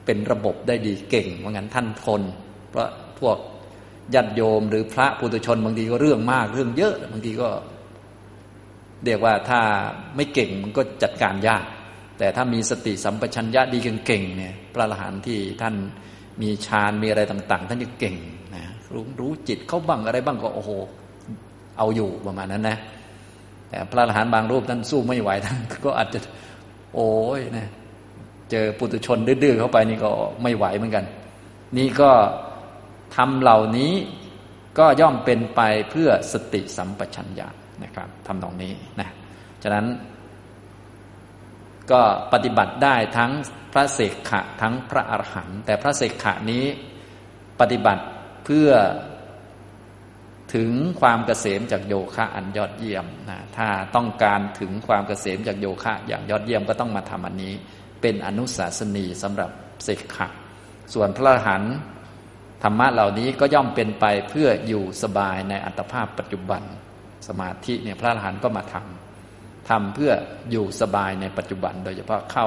[0.05, 2.23] เป็นระบบได้ดีเก่งว่างั้นท่านทน
[2.71, 2.89] เพราะ
[3.21, 3.39] พวก
[4.15, 7.49] ญาติโยมหรือพระปุถุชนบางทีก็เรื่องมากเรื่องเยอะบางทีก็
[9.05, 9.61] เรียกว่าถ้า
[10.17, 11.65] ไม่เก่งมันก็จัดการยาก
[12.19, 15.75] แต่ถ้ามีสติสัมปชัญญะดีเก่งๆเนี่ยพระอรหันต์ที่ท่าน
[16.43, 18.17] มีฌานมีอะไรต่าง ๆ ท่านจะเก่ง
[18.55, 20.71] นะรู้รู้จิตเขาบ้างอะไรบ้างก็โอ้โห
[21.79, 22.79] เอาอยู่ประมาณนั้นนะ
[23.73, 26.19] แต่พระอรหันต์บางรูปท่านสู้ไม่ไหวท่านก็อาจจะ
[26.95, 27.69] โอ้ยนะ
[28.51, 30.11] เจอปุถุชนดื้อเข้าไปนี่ก็
[30.43, 31.05] ไม่ไหวเหมือนกัน
[31.79, 32.11] นี่ก็
[33.17, 33.93] ทำเหล่านี้
[34.79, 35.61] ก็ย่อมเป็นไป
[35.91, 37.49] เพื่อสติสัมปชัญญะ
[37.83, 39.09] นะครับทำตรงนี้นะ
[39.63, 39.87] ฉะนั้น
[41.91, 42.03] ก็
[42.33, 43.31] ปฏิบัติได้ทั้ง
[43.73, 46.65] พระเสกขะทั้งพระอรหันต์แต่พระเสกขะนี้
[47.61, 48.05] ปฏิบัติ
[48.45, 48.69] เพื่อ
[50.55, 57.53] ถึงความเกษมจากโยคะอันยอดเยี่ยมนะถ้าต้องการถึงความเกษมจากโยคะอย่างยอดเยี่ยมก็ต้องมาทำอันนี้
[58.03, 59.51] เป็นอนุสาสนีสำหรับ
[59.85, 60.29] เสกขะ
[60.95, 61.75] ส่วนพระอรหันต์
[62.63, 66.63] ธรรมะเหล่านี้ก็ย่อมเป็นไปเพื่ออยู่สบายในอัตภาพปัจจุบัน
[67.29, 70.13] สมาธิเนี่ยพระอรหันต์ก็มาทำทำเพื่อ
[70.51, 72.47] อยู่สบายในปัจจุบัน โดยเฉพาะเข้า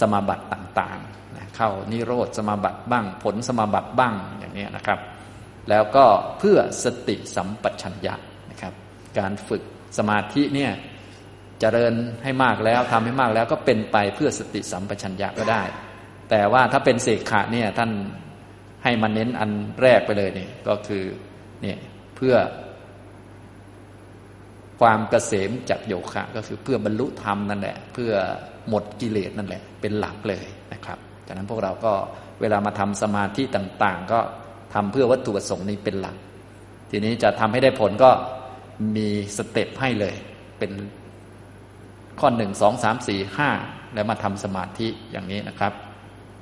[0.00, 4.98] สมาบัติต่างๆ เข้านิโรธสมาบัติบ้าง ผลสมาบัติบ้างอย่างนี้นะครับ
[5.70, 6.06] แล้วก็
[6.38, 8.14] เพื่อสติสัมปชัญญะ
[8.50, 8.72] นะครับ
[9.18, 9.62] การฝึก
[9.98, 10.80] สมาธิเนี่ยจ
[11.60, 15.62] เจริญให้มากแล้วทำให้มากแล้วก็เป็นไปเพื่อสติสัมปชัญญะก็ได้
[16.30, 17.90] แต่ว่าถ้าเป็นเสกขะเนี่ยท่าน
[18.84, 19.50] ให้มันเน้นอัน
[19.82, 21.04] แรกไปเลยนี่ก็คือ
[21.62, 21.78] เนี่ย
[22.16, 22.34] เพื่อ
[24.80, 28.12] ความกเกษมจากโยคะ ก็คือเพื่อบรรลุธรรมนั่นแหละ เพื่อ
[28.68, 31.92] หมดกิเลสนั่นแหละ เป็นหลักเลยนะครับจากนั้นพวกเราก็
[32.40, 34.20] เวลามาทำสมาธิต่าง ๆ ก็
[34.74, 36.16] ทำเพื่อวัตถุประสงค์นี้เป็นหลัก
[36.90, 38.10] ทีนี้จะทำให้ได้ผลก็
[38.96, 40.14] มีสเต็ปให้เลย
[40.58, 40.72] เป็น
[42.20, 43.50] ข้อหนึ่งสองสามสี่ห้า
[43.94, 45.72] แล้วมาทำสมาธิอย่างนี้นะครับ